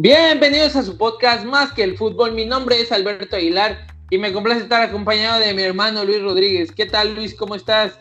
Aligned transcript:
Bienvenidos 0.00 0.76
a 0.76 0.84
su 0.84 0.96
podcast 0.96 1.44
Más 1.44 1.72
que 1.72 1.82
el 1.82 1.98
fútbol. 1.98 2.30
Mi 2.30 2.46
nombre 2.46 2.80
es 2.80 2.92
Alberto 2.92 3.34
Aguilar 3.34 3.88
y 4.10 4.18
me 4.18 4.32
complace 4.32 4.60
estar 4.60 4.80
acompañado 4.80 5.40
de 5.40 5.52
mi 5.54 5.62
hermano 5.62 6.04
Luis 6.04 6.22
Rodríguez. 6.22 6.70
¿Qué 6.70 6.86
tal 6.86 7.16
Luis? 7.16 7.34
¿Cómo 7.34 7.56
estás? 7.56 7.98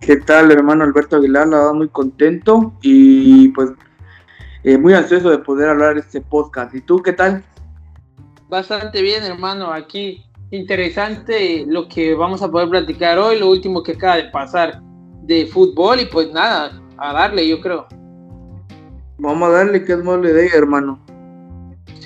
¿Qué 0.00 0.16
tal 0.16 0.50
hermano 0.50 0.82
Alberto 0.82 1.14
Aguilar? 1.14 1.46
La 1.46 1.58
verdad 1.58 1.74
muy 1.74 1.88
contento 1.88 2.74
y 2.82 3.46
pues 3.50 3.70
eh, 4.64 4.76
muy 4.76 4.92
ansioso 4.94 5.30
de 5.30 5.38
poder 5.38 5.68
hablar 5.68 5.94
de 5.94 6.00
este 6.00 6.20
podcast. 6.20 6.74
¿Y 6.74 6.80
tú 6.80 7.00
qué 7.00 7.12
tal? 7.12 7.44
Bastante 8.48 9.00
bien 9.00 9.22
hermano, 9.22 9.72
aquí 9.72 10.26
interesante 10.50 11.64
lo 11.68 11.86
que 11.86 12.14
vamos 12.14 12.42
a 12.42 12.50
poder 12.50 12.68
platicar 12.70 13.18
hoy, 13.18 13.38
lo 13.38 13.50
último 13.50 13.84
que 13.84 13.92
acaba 13.92 14.16
de 14.16 14.30
pasar 14.30 14.82
de 15.22 15.46
fútbol 15.46 16.00
y 16.00 16.06
pues 16.06 16.32
nada, 16.32 16.82
a 16.98 17.12
darle 17.12 17.46
yo 17.46 17.60
creo. 17.60 17.86
Vamos 19.18 19.48
a 19.48 19.52
darle 19.52 19.84
que 19.84 19.92
es 19.92 20.02
mole 20.02 20.32
de 20.32 20.48
hermano. 20.48 21.03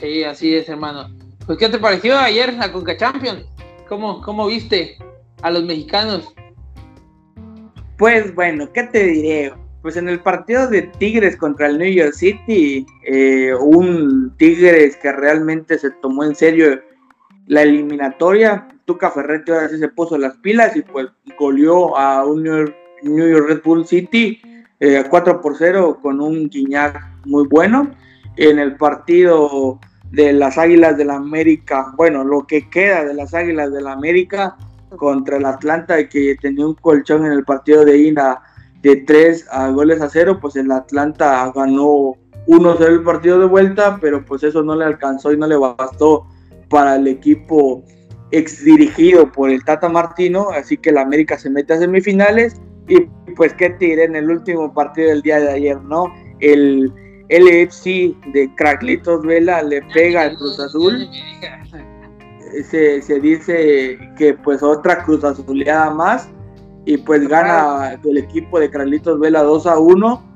Sí, 0.00 0.22
así 0.22 0.54
es, 0.54 0.68
hermano. 0.68 1.08
Pues, 1.46 1.58
¿qué 1.58 1.68
te 1.68 1.78
pareció 1.78 2.16
ayer 2.16 2.54
la 2.54 2.70
Conca 2.70 2.96
Champions? 2.96 3.44
¿Cómo, 3.88 4.20
¿Cómo 4.22 4.46
viste 4.46 4.96
a 5.42 5.50
los 5.50 5.64
mexicanos? 5.64 6.34
Pues 7.96 8.32
bueno, 8.34 8.72
¿qué 8.72 8.84
te 8.84 9.04
diré? 9.04 9.52
Pues 9.82 9.96
en 9.96 10.08
el 10.08 10.20
partido 10.20 10.68
de 10.68 10.82
Tigres 10.82 11.36
contra 11.36 11.66
el 11.66 11.78
New 11.78 11.92
York 11.92 12.12
City, 12.12 12.86
eh, 13.04 13.52
un 13.54 14.34
Tigres 14.36 14.96
que 14.96 15.10
realmente 15.10 15.78
se 15.78 15.90
tomó 15.90 16.22
en 16.22 16.36
serio 16.36 16.80
la 17.46 17.62
eliminatoria, 17.62 18.68
Tuca 18.84 19.10
Ferretti 19.10 19.50
ahora 19.50 19.68
sí 19.68 19.78
se 19.78 19.88
puso 19.88 20.16
las 20.16 20.36
pilas 20.36 20.76
y 20.76 20.82
pues 20.82 21.08
goleó 21.38 21.96
a 21.96 22.24
un 22.24 22.44
New 22.44 23.28
York, 23.28 23.48
Red 23.48 23.62
Bull 23.64 23.86
City 23.86 24.40
4 24.78 25.32
eh, 25.32 25.38
por 25.42 25.56
0 25.56 25.98
con 26.00 26.20
un 26.20 26.48
Guiñac 26.48 27.02
muy 27.24 27.46
bueno. 27.48 27.90
En 28.38 28.60
el 28.60 28.76
partido 28.76 29.80
de 30.12 30.32
las 30.32 30.58
Águilas 30.58 30.96
del 30.96 31.08
la 31.08 31.16
América, 31.16 31.92
bueno, 31.96 32.22
lo 32.22 32.46
que 32.46 32.70
queda 32.70 33.04
de 33.04 33.12
las 33.12 33.34
Águilas 33.34 33.72
del 33.72 33.82
la 33.84 33.92
América 33.92 34.56
contra 34.96 35.38
el 35.38 35.44
Atlanta, 35.44 36.08
que 36.08 36.36
tenía 36.40 36.64
un 36.64 36.74
colchón 36.74 37.26
en 37.26 37.32
el 37.32 37.44
partido 37.44 37.84
de 37.84 37.98
INA 37.98 38.40
de 38.80 38.94
3 38.94 39.48
a 39.50 39.70
goles 39.70 40.00
a 40.00 40.08
0, 40.08 40.38
pues 40.40 40.54
el 40.54 40.70
Atlanta 40.70 41.50
ganó 41.52 42.14
1-0 42.46 42.86
el 42.86 43.02
partido 43.02 43.40
de 43.40 43.46
vuelta, 43.46 43.98
pero 44.00 44.24
pues 44.24 44.44
eso 44.44 44.62
no 44.62 44.76
le 44.76 44.84
alcanzó 44.84 45.32
y 45.32 45.36
no 45.36 45.48
le 45.48 45.56
bastó 45.56 46.28
para 46.70 46.94
el 46.94 47.08
equipo 47.08 47.82
ex 48.30 48.64
dirigido 48.64 49.32
por 49.32 49.50
el 49.50 49.64
Tata 49.64 49.88
Martino, 49.88 50.50
así 50.50 50.76
que 50.76 50.90
el 50.90 50.98
América 50.98 51.36
se 51.38 51.50
mete 51.50 51.72
a 51.72 51.78
semifinales 51.78 52.54
y 52.86 53.00
pues 53.34 53.52
qué 53.54 53.70
te 53.70 54.04
en 54.04 54.14
el 54.14 54.30
último 54.30 54.72
partido 54.72 55.08
del 55.08 55.22
día 55.22 55.40
de 55.40 55.50
ayer, 55.50 55.80
¿no? 55.82 56.04
El 56.38 56.92
LFC 57.30 58.14
de 58.32 58.50
Craclitos 58.56 59.22
Vela 59.22 59.62
le 59.62 59.82
pega 59.94 60.22
al 60.22 60.36
Cruz 60.36 60.58
Azul. 60.58 61.08
Se, 62.70 63.02
se, 63.02 63.20
dice 63.20 63.98
que 64.16 64.34
pues 64.34 64.62
otra 64.62 65.04
Cruz 65.04 65.24
Azuleada 65.24 65.90
más. 65.90 66.28
Y 66.86 66.96
pues 66.96 67.28
gana 67.28 67.98
el 68.02 68.16
equipo 68.16 68.58
de 68.58 68.70
Craclitos 68.70 69.20
Vela 69.20 69.42
2 69.42 69.66
a 69.66 69.78
1 69.78 70.32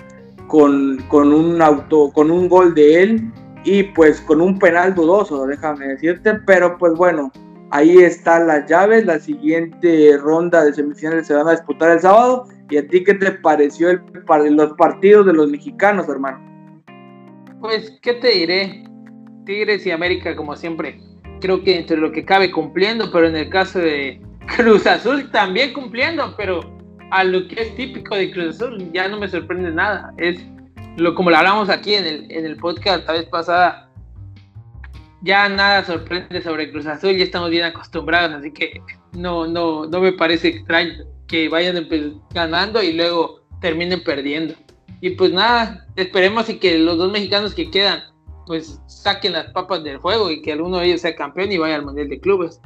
con, 0.49 0.99
con 1.09 1.33
un 1.33 1.63
auto, 1.63 2.11
con 2.13 2.31
un 2.31 2.49
gol 2.49 2.75
de 2.75 3.03
él 3.03 3.33
y 3.65 3.85
pues 3.85 4.21
con 4.21 4.41
un 4.41 4.59
penal 4.59 4.95
dudoso, 4.95 5.47
déjame 5.47 5.87
decirte, 5.87 6.35
pero 6.47 6.77
pues 6.79 6.95
bueno, 6.95 7.31
ahí 7.71 7.99
están 7.99 8.47
las 8.47 8.69
llaves, 8.69 9.07
la 9.07 9.19
siguiente 9.19 10.19
ronda 10.19 10.65
de 10.65 10.75
semifinales 10.75 11.27
se 11.27 11.35
van 11.35 11.49
a 11.49 11.53
disputar 11.53 11.91
el 11.91 12.01
sábado. 12.01 12.47
¿Y 12.71 12.79
a 12.79 12.87
ti 12.87 13.05
qué 13.05 13.15
te 13.15 13.33
pareció 13.33 13.91
el, 13.91 14.01
los 14.57 14.73
partidos 14.75 15.27
de 15.27 15.33
los 15.33 15.51
mexicanos, 15.51 16.09
hermano? 16.09 16.52
Pues, 17.63 17.97
¿qué 18.03 18.15
te 18.15 18.29
diré? 18.29 18.83
Tigres 19.47 19.87
y 19.87 19.93
América, 19.93 20.35
como 20.35 20.57
siempre, 20.57 21.01
creo 21.41 21.63
que 21.63 21.79
entre 21.79 21.97
lo 21.97 22.11
que 22.11 22.25
cabe 22.25 22.51
cumpliendo, 22.51 23.13
pero 23.13 23.29
en 23.29 23.37
el 23.37 23.49
caso 23.51 23.79
de 23.79 24.21
Cruz 24.57 24.85
Azul 24.85 25.31
también 25.31 25.73
cumpliendo, 25.73 26.35
pero 26.37 26.61
a 27.13 27.23
lo 27.23 27.47
que 27.47 27.63
es 27.63 27.77
típico 27.77 28.17
de 28.17 28.33
Cruz 28.33 28.57
Azul 28.57 28.91
ya 28.93 29.07
no 29.07 29.17
me 29.21 29.29
sorprende 29.29 29.71
nada. 29.71 30.13
Es 30.19 30.45
lo 30.97 31.15
como 31.15 31.31
lo 31.31 31.37
hablamos 31.37 31.69
aquí 31.69 31.95
en 31.95 32.05
el, 32.05 32.33
en 32.33 32.47
el 32.47 32.57
podcast 32.57 33.07
la 33.07 33.13
vez 33.13 33.27
pasada. 33.27 33.89
Ya 35.23 35.49
nada 35.49 35.85
sorprende 35.85 36.43
sobre 36.43 36.69
Cruz 36.73 36.87
Azul, 36.87 37.17
ya 37.17 37.23
estamos 37.23 37.51
bien 37.51 37.65
acostumbrados, 37.65 38.33
así 38.33 38.53
que 38.53 38.83
no, 39.13 39.47
no, 39.47 39.87
no 39.87 40.01
me 40.01 40.13
parece 40.13 40.49
extraño 40.49 41.05
que 41.29 41.49
vayan 41.49 41.89
ganando 42.35 42.83
y 42.83 42.93
luego 42.95 43.47
terminen 43.61 44.03
perdiendo. 44.03 44.55
Y 45.01 45.11
pues 45.11 45.33
nada, 45.33 45.87
esperemos 45.97 46.49
y 46.49 46.59
que 46.59 46.79
los 46.79 46.99
dos 46.99 47.11
mexicanos 47.11 47.55
que 47.55 47.71
quedan 47.71 48.01
pues 48.47 48.81
saquen 48.87 49.33
las 49.33 49.51
papas 49.53 49.85
del 49.85 49.99
juego 49.99 50.31
y 50.31 50.43
que 50.43 50.53
alguno 50.53 50.79
de 50.79 50.87
ellos 50.87 51.01
sea 51.01 51.15
campeón 51.15 51.53
y 51.53 51.59
vaya 51.59 51.77
al 51.77 51.85
Mundial 51.85 52.09
de 52.09 52.21
Clubes. 52.21 52.61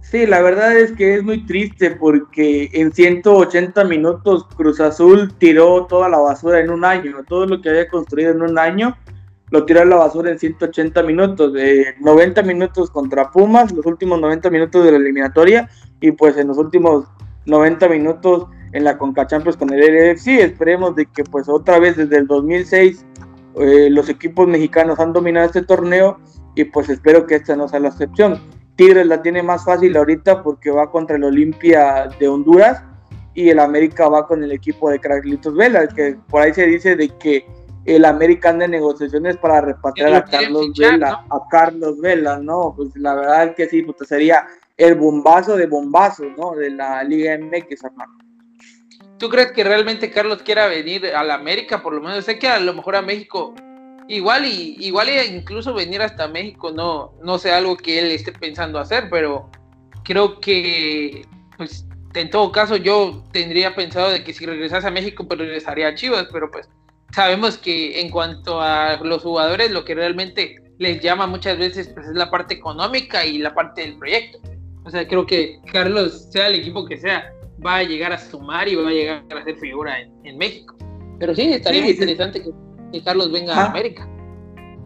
Sí, 0.00 0.26
la 0.26 0.42
verdad 0.42 0.76
es 0.76 0.92
que 0.92 1.14
es 1.16 1.22
muy 1.22 1.46
triste 1.46 1.92
porque 1.92 2.68
en 2.72 2.92
180 2.92 3.84
minutos 3.84 4.46
Cruz 4.56 4.80
Azul 4.80 5.32
tiró 5.38 5.86
toda 5.86 6.08
la 6.08 6.18
basura 6.18 6.60
en 6.60 6.70
un 6.70 6.84
año, 6.84 7.16
todo 7.28 7.46
lo 7.46 7.60
que 7.60 7.70
había 7.70 7.88
construido 7.88 8.32
en 8.32 8.42
un 8.42 8.58
año 8.58 8.96
lo 9.50 9.64
tiró 9.66 9.82
a 9.82 9.84
la 9.84 9.96
basura 9.96 10.30
en 10.30 10.38
180 10.38 11.02
minutos, 11.02 11.52
de 11.52 11.94
90 12.00 12.42
minutos 12.42 12.90
contra 12.90 13.30
Pumas, 13.30 13.70
los 13.70 13.84
últimos 13.84 14.18
90 14.18 14.48
minutos 14.50 14.82
de 14.82 14.90
la 14.90 14.96
eliminatoria 14.96 15.68
y 16.00 16.10
pues 16.12 16.36
en 16.38 16.48
los 16.48 16.56
últimos 16.56 17.04
90 17.44 17.88
minutos 17.88 18.46
en 18.72 18.84
la 18.84 18.98
Conca 18.98 19.26
Champions 19.26 19.56
con 19.56 19.72
el 19.72 19.80
LFC. 19.80 20.40
Esperemos 20.40 20.96
de 20.96 21.06
que 21.06 21.24
pues 21.24 21.48
otra 21.48 21.78
vez 21.78 21.96
desde 21.96 22.18
el 22.18 22.26
2006 22.26 23.04
eh, 23.56 23.90
los 23.90 24.08
equipos 24.08 24.48
mexicanos 24.48 24.98
han 24.98 25.12
dominado 25.12 25.46
este 25.46 25.62
torneo 25.62 26.18
y 26.54 26.64
pues 26.64 26.88
espero 26.88 27.26
que 27.26 27.36
esta 27.36 27.56
no 27.56 27.68
sea 27.68 27.80
la 27.80 27.88
excepción. 27.88 28.40
Tigres 28.76 29.06
la 29.06 29.22
tiene 29.22 29.42
más 29.42 29.64
fácil 29.64 29.96
ahorita 29.96 30.42
porque 30.42 30.70
va 30.70 30.90
contra 30.90 31.16
el 31.16 31.24
Olimpia 31.24 32.08
de 32.18 32.28
Honduras 32.28 32.82
y 33.34 33.50
el 33.50 33.58
América 33.58 34.08
va 34.08 34.26
con 34.26 34.42
el 34.42 34.52
equipo 34.52 34.90
de 34.90 34.98
Carlitos 34.98 35.54
Vela, 35.54 35.86
que 35.88 36.16
por 36.28 36.42
ahí 36.42 36.52
se 36.52 36.66
dice 36.66 36.96
de 36.96 37.08
que 37.18 37.46
el 37.84 38.04
América 38.04 38.50
anda 38.50 38.66
en 38.66 38.70
negociaciones 38.72 39.36
para 39.36 39.60
repatriar 39.60 40.14
a 40.14 40.24
Carlos 40.24 40.72
Vela, 40.78 41.24
a 41.28 41.40
Carlos 41.50 42.00
Vela, 42.00 42.38
¿no? 42.38 42.74
Pues 42.76 42.94
la 42.96 43.14
verdad 43.14 43.44
es 43.48 43.54
que 43.56 43.68
sí, 43.68 43.82
pues 43.82 44.08
sería 44.08 44.46
el 44.76 44.94
bombazo 44.94 45.56
de 45.56 45.66
bombazos, 45.66 46.28
¿no? 46.36 46.54
De 46.54 46.70
la 46.70 47.02
Liga 47.02 47.36
MX, 47.38 47.84
hermano. 47.84 48.12
¿Tú 49.22 49.28
crees 49.28 49.52
que 49.52 49.62
realmente 49.62 50.10
Carlos 50.10 50.42
quiera 50.42 50.66
venir 50.66 51.06
a 51.14 51.22
la 51.22 51.34
América? 51.34 51.80
Por 51.80 51.94
lo 51.94 52.00
menos 52.00 52.24
sé 52.24 52.40
que 52.40 52.48
a 52.48 52.58
lo 52.58 52.74
mejor 52.74 52.96
a 52.96 53.02
México, 53.02 53.54
igual 54.08 54.44
y 54.44 54.76
igual 54.80 55.10
incluso 55.32 55.72
venir 55.72 56.02
hasta 56.02 56.26
México 56.26 56.72
no, 56.72 57.14
no 57.22 57.38
sé 57.38 57.52
algo 57.52 57.76
que 57.76 58.00
él 58.00 58.10
esté 58.10 58.32
pensando 58.32 58.80
hacer, 58.80 59.08
pero 59.10 59.48
creo 60.02 60.40
que 60.40 61.24
pues 61.56 61.86
en 62.14 62.30
todo 62.30 62.50
caso 62.50 62.74
yo 62.74 63.22
tendría 63.30 63.76
pensado 63.76 64.10
de 64.10 64.24
que 64.24 64.34
si 64.34 64.44
regresase 64.44 64.88
a 64.88 64.90
México 64.90 65.24
pues 65.28 65.38
regresaría 65.38 65.86
a 65.86 65.94
Chivas, 65.94 66.26
pero 66.32 66.50
pues 66.50 66.68
sabemos 67.14 67.56
que 67.56 68.00
en 68.00 68.10
cuanto 68.10 68.60
a 68.60 68.96
los 69.04 69.22
jugadores 69.22 69.70
lo 69.70 69.84
que 69.84 69.94
realmente 69.94 70.56
les 70.78 71.00
llama 71.00 71.28
muchas 71.28 71.58
veces 71.58 71.92
pues 71.94 72.08
es 72.08 72.16
la 72.16 72.28
parte 72.28 72.54
económica 72.54 73.24
y 73.24 73.38
la 73.38 73.54
parte 73.54 73.82
del 73.82 73.98
proyecto. 73.98 74.40
O 74.82 74.90
sea, 74.90 75.06
creo 75.06 75.24
que 75.26 75.60
Carlos, 75.72 76.26
sea 76.32 76.48
el 76.48 76.56
equipo 76.56 76.84
que 76.84 76.96
sea, 76.96 77.32
va 77.64 77.76
a 77.76 77.82
llegar 77.82 78.12
a 78.12 78.18
sumar 78.18 78.68
y 78.68 78.74
va 78.74 78.88
a 78.88 78.92
llegar 78.92 79.24
a 79.30 79.44
ser 79.44 79.56
figura 79.56 79.94
en, 80.24 80.38
México. 80.38 80.76
Pero 81.18 81.34
sí, 81.34 81.52
estaría 81.52 81.82
muy 81.82 81.92
interesante 81.92 82.42
que, 82.42 83.02
Carlos 83.04 83.32
venga 83.32 83.54
a 83.54 83.70
América. 83.70 84.08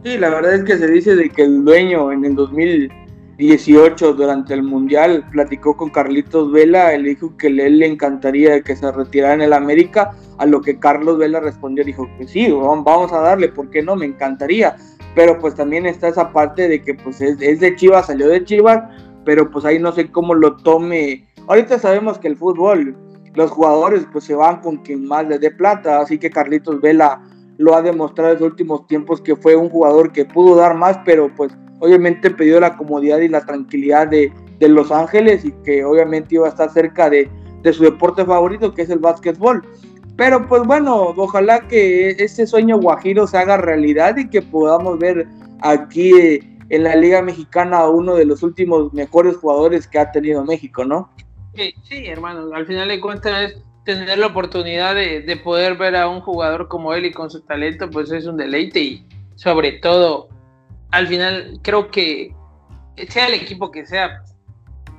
Sí, 0.04 0.16
la 0.18 0.30
verdad 0.30 0.54
es 0.54 0.64
que 0.64 0.78
se 0.78 0.86
dice 0.86 1.16
de 1.16 1.28
que 1.30 1.42
el 1.42 1.64
dueño 1.64 2.12
en 2.12 2.24
el 2.24 2.36
2018 2.36 4.12
durante 4.12 4.54
el 4.54 4.62
Mundial 4.62 5.28
platicó 5.32 5.76
con 5.76 5.90
Carlitos 5.90 6.52
Vela, 6.52 6.96
le 6.96 7.08
dijo 7.10 7.36
que 7.36 7.48
él 7.48 7.78
le 7.78 7.86
encantaría 7.86 8.60
que 8.60 8.76
se 8.76 8.92
retirara 8.92 9.34
en 9.34 9.42
el 9.42 9.52
América, 9.52 10.12
a 10.38 10.46
lo 10.46 10.60
que 10.60 10.78
Carlos 10.78 11.18
Vela 11.18 11.40
respondió, 11.40 11.82
dijo 11.82 12.08
que 12.18 12.28
sí, 12.28 12.48
vamos 12.50 13.12
a 13.12 13.20
darle, 13.20 13.48
¿por 13.48 13.70
qué 13.70 13.82
no? 13.82 13.96
Me 13.96 14.06
encantaría. 14.06 14.76
Pero 15.16 15.38
pues 15.38 15.54
también 15.54 15.86
está 15.86 16.08
esa 16.08 16.30
parte 16.30 16.68
de 16.68 16.82
que 16.82 16.94
pues 16.94 17.20
es, 17.20 17.40
es 17.40 17.58
de 17.58 17.74
Chivas, 17.74 18.06
salió 18.06 18.28
de 18.28 18.44
Chivas, 18.44 18.84
pero 19.24 19.50
pues 19.50 19.64
ahí 19.64 19.78
no 19.78 19.92
sé 19.92 20.10
cómo 20.10 20.34
lo 20.34 20.56
tome. 20.56 21.25
Ahorita 21.48 21.78
sabemos 21.78 22.18
que 22.18 22.28
el 22.28 22.36
fútbol, 22.36 22.96
los 23.34 23.50
jugadores 23.50 24.06
pues 24.12 24.24
se 24.24 24.34
van 24.34 24.60
con 24.60 24.78
quien 24.78 25.06
más 25.06 25.26
les 25.28 25.40
dé 25.40 25.50
plata, 25.50 26.00
así 26.00 26.18
que 26.18 26.30
Carlitos 26.30 26.80
Vela 26.80 27.22
lo 27.58 27.74
ha 27.74 27.82
demostrado 27.82 28.32
en 28.32 28.40
los 28.40 28.50
últimos 28.50 28.86
tiempos 28.86 29.20
que 29.20 29.36
fue 29.36 29.54
un 29.56 29.68
jugador 29.68 30.12
que 30.12 30.24
pudo 30.24 30.56
dar 30.56 30.74
más, 30.74 30.98
pero 31.04 31.30
pues 31.36 31.52
obviamente 31.80 32.30
pidió 32.30 32.60
la 32.60 32.76
comodidad 32.76 33.18
y 33.18 33.28
la 33.28 33.44
tranquilidad 33.44 34.08
de, 34.08 34.32
de 34.58 34.68
Los 34.68 34.90
Ángeles 34.90 35.44
y 35.44 35.52
que 35.64 35.84
obviamente 35.84 36.34
iba 36.34 36.46
a 36.46 36.50
estar 36.50 36.70
cerca 36.70 37.08
de, 37.08 37.30
de 37.62 37.72
su 37.72 37.84
deporte 37.84 38.24
favorito 38.24 38.74
que 38.74 38.82
es 38.82 38.90
el 38.90 38.98
básquetbol. 38.98 39.62
Pero 40.16 40.46
pues 40.48 40.62
bueno, 40.62 41.14
ojalá 41.16 41.68
que 41.68 42.10
ese 42.10 42.46
sueño 42.46 42.78
guajiro 42.78 43.26
se 43.26 43.36
haga 43.36 43.58
realidad 43.58 44.16
y 44.16 44.28
que 44.28 44.42
podamos 44.42 44.98
ver 44.98 45.28
aquí 45.60 46.40
en 46.68 46.82
la 46.82 46.96
Liga 46.96 47.22
Mexicana 47.22 47.78
a 47.78 47.90
uno 47.90 48.14
de 48.14 48.24
los 48.24 48.42
últimos 48.42 48.92
mejores 48.94 49.36
jugadores 49.36 49.86
que 49.86 49.98
ha 49.98 50.10
tenido 50.10 50.44
México, 50.44 50.84
¿no? 50.84 51.10
Sí, 51.82 52.06
hermano, 52.06 52.54
al 52.54 52.66
final 52.66 52.88
de 52.88 53.00
cuentas 53.00 53.52
es 53.52 53.62
tener 53.84 54.18
la 54.18 54.26
oportunidad 54.26 54.94
de, 54.94 55.22
de, 55.22 55.36
poder 55.36 55.76
ver 55.76 55.96
a 55.96 56.08
un 56.08 56.20
jugador 56.20 56.68
como 56.68 56.92
él 56.92 57.06
y 57.06 57.12
con 57.12 57.30
su 57.30 57.40
talento, 57.42 57.88
pues 57.88 58.10
es 58.10 58.26
un 58.26 58.36
deleite 58.36 58.80
y 58.80 59.06
sobre 59.36 59.72
todo, 59.72 60.28
al 60.90 61.06
final 61.06 61.60
creo 61.62 61.90
que 61.90 62.34
sea 63.08 63.28
el 63.28 63.34
equipo 63.34 63.70
que 63.70 63.86
sea, 63.86 64.22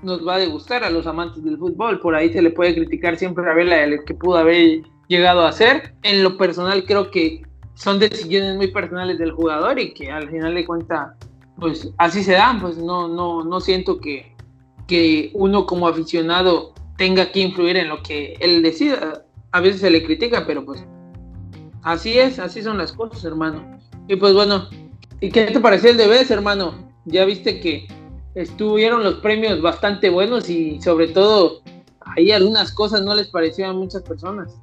nos 0.04 0.26
va 0.26 0.36
a 0.36 0.40
degustar 0.40 0.84
a 0.84 0.90
los 0.90 1.08
amantes 1.08 1.44
del 1.44 1.58
fútbol. 1.58 2.00
Por 2.00 2.16
ahí 2.16 2.32
se 2.32 2.42
le 2.42 2.52
puede 2.52 2.76
criticar 2.76 3.18
siempre 3.18 3.50
a 3.50 3.54
Vela 3.54 3.84
el 3.84 4.04
que 4.06 4.14
pudo 4.14 4.38
haber 4.38 4.84
llegado 5.08 5.46
a 5.46 5.52
ser. 5.52 5.94
En 6.04 6.24
lo 6.24 6.38
personal 6.38 6.86
creo 6.86 7.10
que 7.12 7.42
son 7.74 8.00
decisiones 8.00 8.56
muy 8.56 8.72
personales 8.72 9.18
del 9.18 9.32
jugador 9.32 9.80
y 9.80 9.94
que 9.94 10.12
al 10.12 10.30
final 10.30 10.56
de 10.56 10.66
cuentas, 10.66 11.16
pues 11.60 11.90
así 11.98 12.24
se 12.24 12.34
dan. 12.34 12.62
Pues 12.62 12.78
no, 12.78 13.08
no, 13.08 13.44
no 13.44 13.60
siento 13.60 14.00
que, 14.00 14.36
que 14.88 15.32
uno 15.34 15.66
como 15.66 15.88
aficionado 15.88 16.74
tenga 16.98 17.32
que 17.32 17.42
influir 17.42 17.78
en 17.78 17.90
lo 17.90 18.02
que 18.02 18.36
él 18.40 18.64
decida. 18.64 19.26
A 19.52 19.60
veces 19.62 19.82
se 19.82 19.90
le 19.90 20.04
critica, 20.04 20.46
pero 20.48 20.66
pues 20.66 20.84
así 21.84 22.18
es, 22.18 22.40
así 22.40 22.62
son 22.62 22.78
las 22.78 22.92
cosas, 22.94 23.24
hermano. 23.24 23.80
Y 24.08 24.16
pues 24.16 24.34
bueno, 24.34 24.70
¿y 25.22 25.30
qué 25.30 25.46
te 25.46 25.60
pareció 25.60 25.92
el 25.92 25.98
de 25.98 26.26
hermano? 26.30 26.74
Ya 27.06 27.26
viste 27.26 27.60
que 27.60 27.88
estuvieron 28.36 29.04
los 29.04 29.16
premios 29.16 29.62
bastante 29.62 30.10
buenos 30.10 30.50
y 30.50 30.82
sobre 30.82 31.08
todo 31.08 31.62
ahí 32.02 32.32
algunas 32.32 32.72
cosas 32.72 33.02
no 33.02 33.16
les 33.16 33.28
parecieron 33.28 33.76
a 33.76 33.80
muchas 33.80 34.02
personas. 34.04 34.60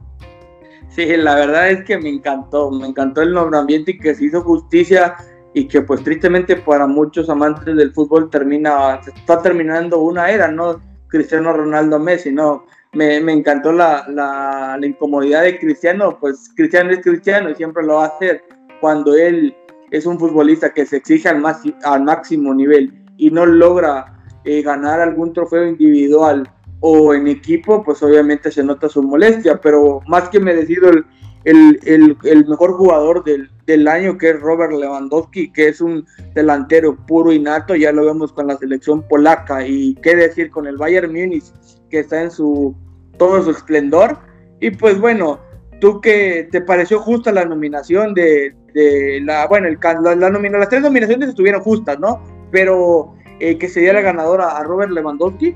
Sí, 0.90 1.06
la 1.16 1.34
verdad 1.34 1.70
es 1.70 1.84
que 1.84 1.98
me 1.98 2.08
encantó, 2.08 2.70
me 2.70 2.86
encantó 2.86 3.22
el 3.22 3.32
nombramiento 3.32 3.90
y 3.90 3.98
que 3.98 4.14
se 4.14 4.26
hizo 4.26 4.42
justicia 4.42 5.16
y 5.54 5.68
que 5.68 5.82
pues 5.82 6.02
tristemente 6.02 6.56
para 6.56 6.86
muchos 6.86 7.30
amantes 7.30 7.76
del 7.76 7.92
fútbol 7.92 8.28
termina, 8.28 9.00
está 9.16 9.40
terminando 9.40 10.00
una 10.00 10.30
era, 10.30 10.48
¿no? 10.48 10.82
Cristiano 11.08 11.52
Ronaldo 11.52 11.98
Messi, 12.00 12.32
¿no? 12.32 12.66
Me, 12.92 13.20
me 13.20 13.32
encantó 13.32 13.72
la, 13.72 14.04
la, 14.08 14.76
la, 14.78 14.86
incomodidad 14.86 15.42
de 15.42 15.58
Cristiano, 15.58 16.18
pues 16.20 16.50
Cristiano 16.56 16.90
es 16.90 17.00
Cristiano 17.00 17.50
y 17.50 17.54
siempre 17.54 17.84
lo 17.84 17.94
va 17.94 18.04
a 18.04 18.08
hacer 18.08 18.42
cuando 18.80 19.14
él 19.16 19.56
es 19.90 20.06
un 20.06 20.18
futbolista 20.18 20.72
que 20.72 20.86
se 20.86 20.96
exige 20.98 21.28
al, 21.28 21.38
más, 21.38 21.62
al 21.84 22.02
máximo 22.02 22.52
nivel 22.52 22.92
y 23.16 23.30
no 23.30 23.46
logra 23.46 24.20
eh, 24.44 24.62
ganar 24.62 25.00
algún 25.00 25.32
trofeo 25.32 25.66
individual 25.66 26.48
o 26.80 27.14
en 27.14 27.28
equipo, 27.28 27.82
pues 27.82 28.02
obviamente 28.02 28.50
se 28.50 28.62
nota 28.62 28.88
su 28.88 29.02
molestia, 29.02 29.60
pero 29.60 30.00
más 30.06 30.28
que 30.28 30.38
merecido 30.38 30.90
el, 30.90 31.04
el, 31.44 31.78
el, 31.84 32.16
el 32.24 32.46
mejor 32.46 32.72
jugador 32.72 33.24
del, 33.24 33.50
del, 33.66 33.86
año, 33.88 34.16
que 34.18 34.30
es 34.30 34.40
Robert 34.40 34.72
Lewandowski, 34.72 35.52
que 35.52 35.68
es 35.68 35.80
un 35.80 36.06
delantero 36.34 36.96
puro 37.06 37.32
y 37.32 37.38
nato, 37.38 37.74
ya 37.76 37.92
lo 37.92 38.04
vemos 38.04 38.32
con 38.32 38.46
la 38.46 38.56
selección 38.56 39.02
polaca, 39.08 39.66
y 39.66 39.94
qué 39.96 40.16
decir 40.16 40.50
con 40.50 40.66
el 40.66 40.76
Bayern 40.76 41.12
Múnich, 41.12 41.44
que 41.90 42.00
está 42.00 42.22
en 42.22 42.30
su 42.30 42.74
todo 43.18 43.42
su 43.42 43.50
esplendor, 43.50 44.18
y 44.60 44.70
pues 44.70 44.98
bueno, 44.98 45.38
tú 45.80 46.00
que 46.00 46.48
te 46.50 46.60
pareció 46.60 46.98
justa 46.98 47.30
la 47.30 47.44
nominación 47.44 48.14
de, 48.14 48.54
de 48.72 49.20
la, 49.22 49.46
bueno, 49.46 49.68
el, 49.68 49.78
la, 50.02 50.14
la 50.16 50.30
las 50.30 50.68
tres 50.68 50.82
nominaciones 50.82 51.28
estuvieron 51.28 51.60
justas, 51.60 51.98
¿no? 52.00 52.22
Pero 52.50 53.14
eh, 53.40 53.58
que 53.58 53.68
sería 53.68 53.92
la 53.92 54.00
ganadora 54.00 54.56
a 54.56 54.64
Robert 54.64 54.90
Lewandowski. 54.90 55.54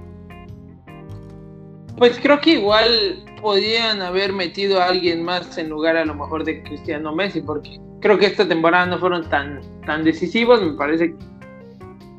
Pues 1.97 2.19
creo 2.21 2.41
que 2.41 2.51
igual 2.51 3.25
podían 3.41 4.03
haber 4.03 4.33
metido 4.33 4.81
a 4.81 4.87
alguien 4.87 5.23
más 5.23 5.57
en 5.59 5.69
lugar 5.69 5.97
a 5.97 6.05
lo 6.05 6.15
mejor 6.15 6.45
de 6.45 6.63
Cristiano 6.63 7.15
Messi, 7.15 7.41
porque 7.41 7.79
creo 8.01 8.19
que 8.19 8.27
esta 8.27 8.47
temporada 8.47 8.87
no 8.87 8.99
fueron 8.99 9.29
tan, 9.29 9.61
tan 9.87 10.05
decisivos, 10.05 10.63
me 10.63 10.73
parece 10.73 11.15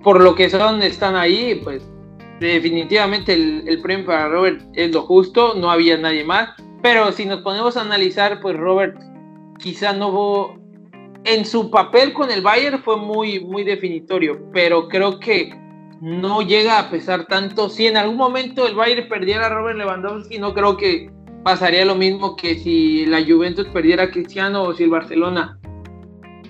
por 0.03 0.21
lo 0.21 0.35
que 0.35 0.49
son 0.49 0.81
están 0.81 1.15
ahí, 1.15 1.59
pues 1.63 1.83
definitivamente 2.39 3.33
el, 3.33 3.81
premio 3.81 4.05
para 4.05 4.29
Robert 4.29 4.61
es 4.73 4.91
lo 4.93 5.01
justo, 5.03 5.53
no 5.55 5.69
había 5.69 5.97
nadie 5.97 6.23
más, 6.23 6.49
pero 6.81 7.11
si 7.11 7.25
nos 7.25 7.41
ponemos 7.41 7.75
a 7.75 7.81
analizar, 7.81 8.39
pues 8.39 8.55
Robert 8.55 8.97
quizá 9.57 9.91
no 9.93 10.57
en 11.25 11.45
su 11.45 11.69
papel 11.69 12.13
con 12.13 12.31
el 12.31 12.41
Bayern 12.41 12.81
fue 12.81 12.95
muy, 12.95 13.41
muy 13.41 13.63
definitorio, 13.63 14.39
pero 14.53 14.87
creo 14.87 15.19
que 15.19 15.53
no 16.01 16.41
llega 16.41 16.79
a 16.79 16.89
pesar 16.89 17.25
tanto. 17.25 17.69
Si 17.69 17.87
en 17.87 17.97
algún 17.97 18.17
momento 18.17 18.67
el 18.67 18.75
Bayern 18.75 19.07
perdiera 19.07 19.47
a 19.47 19.49
Robert 19.49 19.77
Lewandowski, 19.77 20.39
no 20.39 20.53
creo 20.53 20.77
que 20.77 21.11
pasaría 21.43 21.85
lo 21.85 21.95
mismo 21.95 22.35
que 22.35 22.55
si 22.59 23.05
la 23.05 23.23
Juventus 23.23 23.67
perdiera 23.67 24.03
a 24.03 24.11
Cristiano 24.11 24.63
o 24.63 24.73
si 24.73 24.83
el 24.83 24.89
Barcelona 24.89 25.59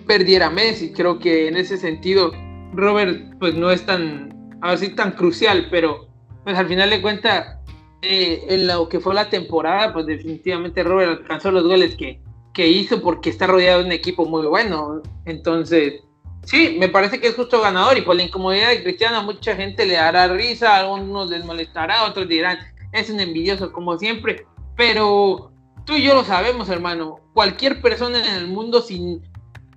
perdiera 0.05 0.47
a 0.47 0.51
Messi. 0.51 0.91
Creo 0.91 1.19
que 1.19 1.47
en 1.47 1.57
ese 1.57 1.77
sentido 1.77 2.31
Robert 2.73 3.35
pues 3.39 3.55
no 3.55 3.71
es 3.71 3.85
tan 3.85 4.29
así 4.61 4.89
tan 4.89 5.11
crucial, 5.11 5.67
pero 5.71 6.07
pues 6.43 6.57
al 6.57 6.67
final 6.67 6.89
de 6.89 7.01
cuentas 7.01 7.57
eh, 8.01 8.45
en 8.49 8.67
lo 8.67 8.87
que 8.87 8.99
fue 8.99 9.13
la 9.13 9.29
temporada, 9.29 9.93
pues 9.93 10.05
definitivamente 10.05 10.83
Robert 10.83 11.21
alcanzó 11.21 11.51
los 11.51 11.63
goles 11.63 11.95
que, 11.95 12.21
que 12.53 12.67
hizo 12.67 13.01
porque 13.01 13.29
está 13.29 13.47
rodeado 13.47 13.79
de 13.79 13.85
un 13.85 13.91
equipo 13.91 14.25
muy 14.25 14.45
bueno. 14.47 15.01
Entonces, 15.25 16.01
sí, 16.43 16.77
me 16.79 16.89
parece 16.89 17.19
que 17.19 17.27
es 17.27 17.35
justo 17.35 17.61
ganador 17.61 17.97
y 17.97 18.01
por 18.01 18.15
la 18.15 18.23
incomodidad 18.23 18.69
de 18.69 18.83
Cristiano 18.83 19.23
mucha 19.23 19.55
gente 19.55 19.85
le 19.85 19.97
hará 19.97 20.27
risa, 20.27 20.75
a 20.75 20.79
algunos 20.79 21.29
les 21.29 21.43
molestará, 21.45 22.05
otros 22.05 22.27
dirán, 22.27 22.57
es 22.91 23.09
un 23.09 23.19
envidioso 23.19 23.71
como 23.71 23.97
siempre, 23.97 24.45
pero 24.75 25.51
tú 25.85 25.93
y 25.95 26.03
yo 26.03 26.13
lo 26.13 26.23
sabemos, 26.23 26.69
hermano, 26.69 27.19
cualquier 27.33 27.81
persona 27.81 28.19
en 28.19 28.33
el 28.35 28.47
mundo 28.47 28.81
sin 28.81 29.21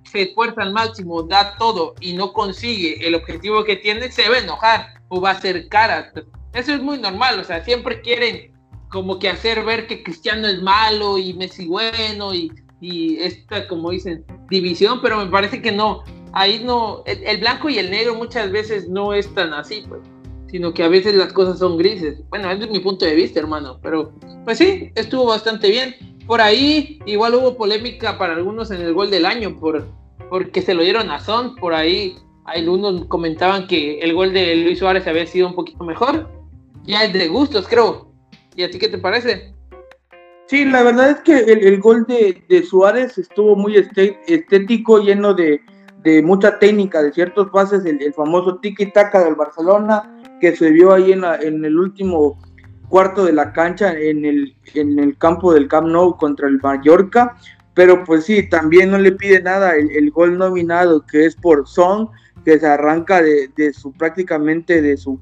se 0.03 0.23
esfuerza 0.23 0.61
al 0.61 0.73
máximo, 0.73 1.23
da 1.23 1.57
todo 1.57 1.95
y 1.99 2.13
no 2.13 2.33
consigue 2.33 3.05
el 3.07 3.15
objetivo 3.15 3.63
que 3.63 3.77
tiene, 3.77 4.11
se 4.11 4.29
va 4.29 4.35
a 4.35 4.39
enojar 4.39 5.01
o 5.09 5.19
va 5.19 5.29
a 5.29 5.33
hacer 5.33 5.67
cara. 5.69 6.11
Eso 6.53 6.73
es 6.73 6.81
muy 6.81 6.99
normal, 6.99 7.39
o 7.39 7.43
sea, 7.43 7.63
siempre 7.63 8.01
quieren 8.01 8.53
como 8.89 9.17
que 9.17 9.29
hacer 9.29 9.63
ver 9.63 9.87
que 9.87 10.03
Cristiano 10.03 10.47
es 10.47 10.61
malo 10.61 11.17
y 11.17 11.33
Messi 11.33 11.65
bueno 11.65 12.31
y 12.31 12.51
y 12.83 13.23
esta, 13.23 13.65
como 13.69 13.91
dicen, 13.91 14.25
división, 14.49 14.99
pero 15.01 15.15
me 15.17 15.31
parece 15.31 15.61
que 15.61 15.71
no, 15.71 16.03
ahí 16.33 16.61
no, 16.63 17.03
el, 17.05 17.37
blanco 17.37 17.69
y 17.69 17.77
el 17.77 17.89
negro 17.89 18.15
muchas 18.15 18.51
veces 18.51 18.89
no 18.89 19.13
es 19.13 19.33
tan 19.33 19.53
así, 19.53 19.85
pues, 19.87 20.01
sino 20.47 20.73
que 20.73 20.83
a 20.83 20.89
veces 20.89 21.15
las 21.15 21.31
cosas 21.31 21.59
son 21.59 21.77
grises. 21.77 22.21
Bueno, 22.29 22.51
ese 22.51 22.65
es 22.65 22.71
mi 22.71 22.79
punto 22.79 23.05
de 23.05 23.15
vista, 23.15 23.39
hermano, 23.39 23.79
pero 23.81 24.11
pues 24.43 24.57
sí, 24.57 24.91
estuvo 24.95 25.25
bastante 25.25 25.69
bien. 25.69 25.95
Por 26.27 26.41
ahí 26.41 26.99
igual 27.05 27.35
hubo 27.35 27.55
polémica 27.55 28.17
para 28.17 28.33
algunos 28.33 28.71
en 28.71 28.81
el 28.81 28.93
gol 28.93 29.09
del 29.09 29.25
año, 29.25 29.57
por, 29.59 29.87
porque 30.29 30.61
se 30.61 30.73
lo 30.73 30.83
dieron 30.83 31.09
a 31.11 31.19
Son, 31.19 31.55
por 31.55 31.73
ahí 31.73 32.15
algunos 32.45 33.05
comentaban 33.05 33.67
que 33.67 33.99
el 33.99 34.13
gol 34.13 34.33
de 34.33 34.55
Luis 34.55 34.79
Suárez 34.79 35.07
había 35.07 35.25
sido 35.25 35.47
un 35.47 35.55
poquito 35.55 35.83
mejor. 35.83 36.29
Ya 36.83 37.03
es 37.03 37.13
de 37.13 37.27
gustos, 37.29 37.67
creo. 37.67 38.11
¿Y 38.55 38.63
a 38.63 38.69
ti 38.69 38.77
qué 38.77 38.89
te 38.89 38.97
parece? 38.97 39.53
Sí, 40.47 40.65
la 40.65 40.83
verdad 40.83 41.11
es 41.11 41.19
que 41.21 41.37
el, 41.37 41.79
gol 41.79 42.05
de, 42.05 42.63
Suárez 42.63 43.17
estuvo 43.17 43.55
muy 43.55 43.77
estético, 43.77 44.99
lleno 44.99 45.33
de, 45.33 45.61
mucha 46.23 46.59
técnica, 46.59 47.01
de 47.01 47.13
ciertos 47.13 47.49
pases, 47.49 47.85
el, 47.85 48.13
famoso 48.13 48.59
tiki-taka 48.59 49.23
del 49.23 49.35
Barcelona, 49.35 50.19
que 50.41 50.55
se 50.55 50.71
vio 50.71 50.93
ahí 50.93 51.13
en, 51.13 51.23
en, 51.23 51.63
el 51.63 51.77
último 51.79 52.37
cuarto 52.89 53.25
de 53.25 53.33
la 53.33 53.53
cancha, 53.53 53.93
en 53.97 54.25
el, 54.25 54.55
en 54.73 54.99
el 54.99 55.17
campo 55.17 55.53
del 55.53 55.67
Camp 55.67 55.87
Nou 55.87 56.17
contra 56.17 56.47
el 56.47 56.59
Mallorca. 56.61 57.35
Pero 57.73 58.03
pues 58.03 58.25
sí, 58.25 58.47
también 58.49 58.91
no 58.91 58.99
le 58.99 59.13
pide 59.13 59.41
nada 59.41 59.75
el, 59.75 60.11
gol 60.11 60.37
nominado, 60.37 61.05
que 61.05 61.25
es 61.25 61.35
por 61.35 61.67
Son, 61.67 62.09
que 62.45 62.59
se 62.59 62.67
arranca 62.67 63.21
de, 63.21 63.49
de 63.55 63.73
su 63.73 63.91
prácticamente 63.93 64.81
de 64.81 64.95
su 64.97 65.19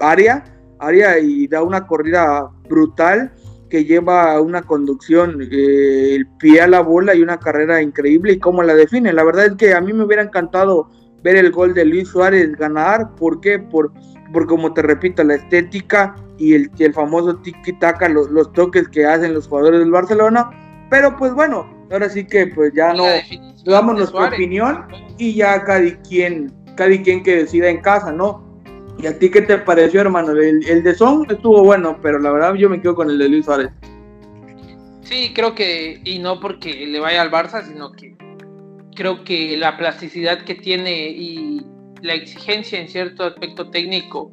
área, 0.00 0.44
área 0.78 1.18
y 1.18 1.46
da 1.46 1.62
una 1.62 1.86
corrida 1.86 2.48
brutal 2.68 3.32
que 3.68 3.84
lleva 3.84 4.40
una 4.40 4.62
conducción, 4.62 5.40
eh, 5.50 6.14
el 6.14 6.26
pie 6.38 6.60
a 6.60 6.66
la 6.66 6.80
bola 6.80 7.14
y 7.14 7.22
una 7.22 7.38
carrera 7.38 7.82
increíble 7.82 8.34
y 8.34 8.38
cómo 8.38 8.62
la 8.62 8.74
define. 8.74 9.12
La 9.12 9.24
verdad 9.24 9.46
es 9.46 9.54
que 9.54 9.74
a 9.74 9.80
mí 9.80 9.92
me 9.92 10.04
hubiera 10.04 10.22
encantado 10.22 10.90
ver 11.22 11.36
el 11.36 11.50
gol 11.50 11.74
de 11.74 11.84
Luis 11.84 12.08
Suárez 12.08 12.52
ganar. 12.56 13.14
¿Por 13.16 13.40
qué? 13.40 13.58
Por, 13.58 13.92
por 14.32 14.46
como 14.46 14.72
te 14.74 14.82
repito, 14.82 15.24
la 15.24 15.34
estética 15.36 16.14
y 16.38 16.54
el, 16.54 16.70
el 16.78 16.92
famoso 16.92 17.36
tiki-taka, 17.40 18.08
los, 18.08 18.30
los, 18.30 18.52
toques 18.52 18.88
que 18.88 19.06
hacen 19.06 19.34
los 19.34 19.48
jugadores 19.48 19.80
del 19.80 19.90
Barcelona. 19.90 20.50
Pero 20.90 21.16
pues 21.16 21.32
bueno, 21.32 21.66
ahora 21.90 22.08
sí 22.08 22.26
que 22.26 22.48
pues 22.48 22.72
ya 22.74 22.92
no 22.92 23.04
damos 23.64 23.96
nuestra 23.96 24.28
opinión 24.28 24.86
y 25.18 25.34
ya 25.34 25.64
cada 25.64 25.80
quien, 26.02 26.52
cada 26.76 26.90
quien 27.02 27.22
que 27.22 27.36
decida 27.36 27.68
en 27.68 27.80
casa, 27.80 28.12
¿no? 28.12 28.43
¿Y 29.04 29.06
a 29.06 29.18
ti 29.18 29.30
qué 29.30 29.42
te 29.42 29.58
pareció, 29.58 30.00
hermano? 30.00 30.32
El, 30.32 30.82
de 30.82 30.94
Son 30.94 31.26
estuvo 31.30 31.62
bueno, 31.62 31.98
pero 32.00 32.18
la 32.18 32.32
verdad 32.32 32.54
yo 32.54 32.70
me 32.70 32.80
quedo 32.80 32.94
con 32.94 33.10
el 33.10 33.18
de 33.18 33.28
Luis 33.28 33.44
Suárez. 33.44 33.68
Sí, 35.02 35.32
creo 35.34 35.54
que, 35.54 36.00
y 36.04 36.20
no 36.20 36.40
porque 36.40 36.86
le 36.86 36.98
vaya 37.00 37.20
al 37.20 37.30
Barça, 37.30 37.62
sino 37.68 37.92
que 37.92 38.16
creo 38.96 39.22
que 39.22 39.58
la 39.58 39.76
plasticidad 39.76 40.42
que 40.44 40.54
tiene 40.54 41.10
y 41.10 41.60
la 42.00 42.14
exigencia 42.14 42.80
en 42.80 42.88
cierto 42.88 43.24
aspecto 43.24 43.68
técnico 43.68 44.32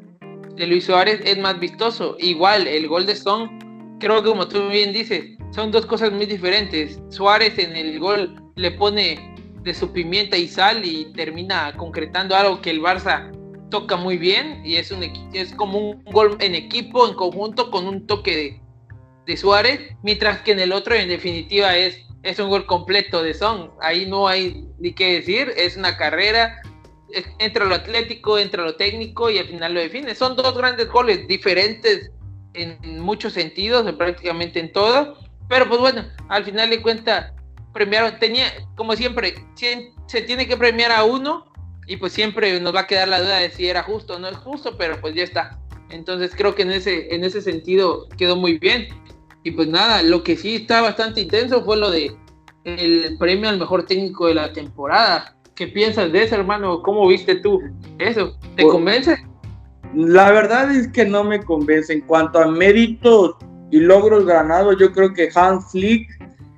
de 0.55 0.67
Luis 0.67 0.85
Suárez 0.85 1.19
es 1.25 1.37
más 1.37 1.59
vistoso. 1.59 2.15
Igual, 2.19 2.65
el 2.65 2.87
gol 2.87 3.05
de 3.05 3.17
Son, 3.17 3.59
creo 3.99 4.23
que 4.23 4.29
como 4.29 4.47
tú 4.47 4.69
bien 4.69 4.93
dices, 4.93 5.37
son 5.53 5.71
dos 5.71 5.85
cosas 5.85 6.13
muy 6.13 6.27
diferentes. 6.27 6.97
Suárez 7.09 7.59
en 7.59 7.75
el 7.75 7.99
gol 7.99 8.41
le 8.55 8.71
pone 8.71 9.35
de 9.63 9.73
su 9.73 9.91
pimienta 9.91 10.37
y 10.37 10.47
sal 10.47 10.85
y 10.85 11.11
termina 11.11 11.73
concretando 11.75 12.37
algo 12.37 12.61
que 12.61 12.69
el 12.69 12.81
Barça 12.81 13.29
toca 13.71 13.95
muy 13.95 14.17
bien 14.17 14.61
y 14.63 14.75
es, 14.75 14.91
un, 14.91 15.01
es 15.33 15.51
como 15.55 15.79
un 15.79 16.03
gol 16.05 16.37
en 16.39 16.53
equipo, 16.53 17.07
en 17.07 17.15
conjunto, 17.15 17.71
con 17.71 17.87
un 17.87 18.05
toque 18.05 18.35
de, 18.35 18.61
de 19.25 19.37
Suárez, 19.37 19.95
mientras 20.03 20.41
que 20.41 20.51
en 20.51 20.59
el 20.59 20.71
otro 20.71 20.93
en 20.93 21.09
definitiva 21.09 21.75
es, 21.75 22.05
es 22.21 22.37
un 22.37 22.49
gol 22.49 22.67
completo 22.67 23.23
de 23.23 23.33
Son. 23.33 23.71
Ahí 23.81 24.05
no 24.05 24.27
hay 24.27 24.67
ni 24.77 24.93
qué 24.93 25.13
decir, 25.13 25.51
es 25.57 25.75
una 25.75 25.97
carrera, 25.97 26.61
entra 27.39 27.65
lo 27.65 27.73
atlético, 27.73 28.37
entra 28.37 28.63
lo 28.63 28.75
técnico 28.75 29.31
y 29.31 29.39
al 29.39 29.47
final 29.47 29.73
lo 29.73 29.79
define. 29.79 30.13
Son 30.13 30.35
dos 30.35 30.55
grandes 30.55 30.87
goles 30.87 31.27
diferentes 31.27 32.11
en 32.53 32.99
muchos 32.99 33.33
sentidos, 33.33 33.89
prácticamente 33.93 34.59
en 34.59 34.71
todo, 34.71 35.17
pero 35.49 35.67
pues 35.67 35.79
bueno, 35.79 36.05
al 36.29 36.43
final 36.43 36.69
de 36.69 36.81
cuentas 36.81 37.33
premiaron, 37.73 38.19
tenía, 38.19 38.51
como 38.75 38.95
siempre, 38.95 39.33
se 39.55 40.21
tiene 40.21 40.47
que 40.47 40.57
premiar 40.57 40.91
a 40.91 41.03
uno 41.03 41.50
y 41.87 41.97
pues 41.97 42.13
siempre 42.13 42.59
nos 42.59 42.75
va 42.75 42.81
a 42.81 42.87
quedar 42.87 43.07
la 43.07 43.21
duda 43.21 43.37
de 43.37 43.49
si 43.51 43.67
era 43.67 43.83
justo 43.83 44.15
o 44.15 44.19
no 44.19 44.27
es 44.27 44.37
justo, 44.37 44.75
pero 44.77 44.99
pues 45.01 45.15
ya 45.15 45.23
está. 45.23 45.59
Entonces 45.89 46.31
creo 46.35 46.55
que 46.55 46.61
en 46.61 46.71
ese, 46.71 47.13
en 47.13 47.23
ese 47.23 47.41
sentido 47.41 48.07
quedó 48.17 48.35
muy 48.35 48.57
bien. 48.57 48.87
Y 49.43 49.51
pues 49.51 49.67
nada, 49.67 50.03
lo 50.03 50.23
que 50.23 50.37
sí 50.37 50.55
está 50.55 50.81
bastante 50.81 51.21
intenso 51.21 51.63
fue 51.63 51.77
lo 51.77 51.89
de 51.89 52.15
el 52.63 53.17
premio 53.17 53.49
al 53.49 53.59
mejor 53.59 53.85
técnico 53.85 54.27
de 54.27 54.35
la 54.35 54.53
temporada. 54.53 55.35
¿Qué 55.55 55.67
piensas 55.67 56.11
de 56.11 56.23
eso, 56.23 56.35
hermano? 56.35 56.81
¿Cómo 56.81 57.07
viste 57.07 57.35
tú 57.35 57.59
eso? 57.99 58.37
¿Te 58.55 58.63
pues, 58.63 58.73
convence? 58.73 59.17
La 59.93 60.31
verdad 60.31 60.73
es 60.73 60.87
que 60.87 61.05
no 61.05 61.23
me 61.23 61.43
convence. 61.43 61.91
En 61.91 62.01
cuanto 62.01 62.39
a 62.39 62.47
méritos 62.47 63.35
y 63.71 63.79
logros 63.79 64.25
ganados, 64.25 64.77
yo 64.79 64.91
creo 64.93 65.13
que 65.13 65.29
Hans 65.33 65.71
Flick 65.71 66.07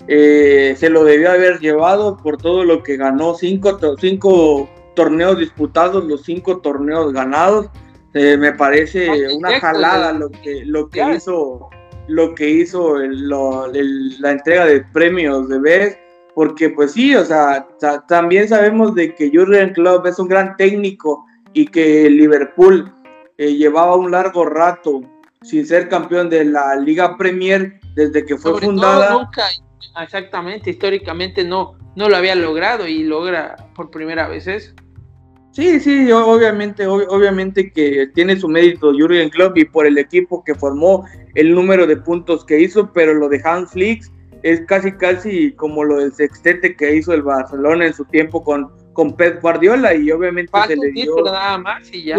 eh, 0.08 0.76
se 0.78 0.90
lo 0.90 1.04
debió 1.04 1.32
haber 1.32 1.60
llevado 1.60 2.18
por 2.18 2.38
todo 2.38 2.64
lo 2.64 2.84
que 2.84 2.98
ganó. 2.98 3.34
Cinco, 3.36 3.80
cinco 4.00 4.70
torneos 4.96 5.38
disputados, 5.38 6.04
los 6.06 6.24
cinco 6.24 6.60
torneos 6.60 7.14
ganados. 7.14 7.70
Eh, 8.14 8.38
me 8.38 8.54
parece 8.54 9.36
una 9.36 9.60
jalada 9.60 10.14
lo 10.14 10.30
que, 10.30 10.64
lo 10.66 10.88
que 10.88 11.16
hizo 11.16 11.70
lo 12.08 12.36
que 12.36 12.50
hizo 12.50 12.98
la 13.00 14.32
entrega 14.32 14.66
de 14.66 14.82
premios 14.94 15.50
de 15.50 15.60
vez 15.60 15.98
porque 16.36 16.70
pues 16.70 16.94
sí, 16.94 17.16
o 17.16 17.24
sea, 17.26 17.68
también 18.08 18.48
sabemos 18.48 18.96
de 18.96 19.14
que 19.14 19.30
Jurgen 19.32 19.74
Klopp 19.74 20.08
es 20.08 20.18
un 20.20 20.28
gran 20.28 20.56
técnico 20.58 21.26
y 21.54 21.68
que 21.68 22.10
Liverpool 22.10 22.92
eh, 23.38 23.54
llevaba 23.54 23.96
un 23.96 24.12
largo 24.12 24.46
rato 24.46 25.02
sin 25.44 25.66
ser 25.66 25.90
campeón 25.90 26.30
de 26.30 26.46
la 26.46 26.76
Liga 26.76 27.18
Premier 27.18 27.80
desde 27.96 28.26
que 28.26 28.38
fue 28.38 28.60
fundada. 28.60 29.12
nunca, 29.12 29.44
exactamente, 30.02 30.70
históricamente 30.70 31.44
no, 31.44 31.78
no 31.96 32.10
lo 32.10 32.16
había 32.16 32.36
logrado 32.36 32.88
y 32.88 33.04
logra 33.04 33.56
por 33.76 33.92
primera 33.92 34.28
vez 34.28 34.48
eso. 34.48 34.74
Sí, 35.52 35.80
sí, 35.80 36.12
obviamente, 36.12 36.88
obviamente 36.88 37.72
que 37.72 38.08
tiene 38.16 38.36
su 38.38 38.50
mérito 38.50 38.92
Jurgen 38.92 39.30
Klopp 39.30 39.56
y 39.58 39.66
por 39.66 39.86
el 39.86 40.00
equipo 40.00 40.44
que 40.44 40.56
formó, 40.56 41.06
el 41.36 41.54
número 41.54 41.86
de 41.86 41.96
puntos 41.96 42.44
que 42.44 42.60
hizo, 42.60 42.92
pero 42.92 43.14
lo 43.14 43.30
de 43.30 43.40
Hans 43.44 43.72
Flick 43.72 44.04
es 44.42 44.62
casi 44.68 44.92
casi 44.94 45.54
como 45.54 45.84
lo 45.84 45.98
del 45.98 46.12
sextete 46.12 46.76
que 46.76 46.96
hizo 46.96 47.14
el 47.14 47.22
Barcelona 47.22 47.86
en 47.86 47.94
su 47.94 48.04
tiempo 48.06 48.44
con, 48.44 48.72
con 48.94 49.16
Pep 49.16 49.42
Guardiola 49.42 49.94
y 49.94 50.12
obviamente 50.12 50.52
se 50.68 50.76
le 50.76 50.92
dio 50.92 51.16
nada 51.24 51.60
más 51.60 51.88
y 51.94 52.06
ya. 52.06 52.18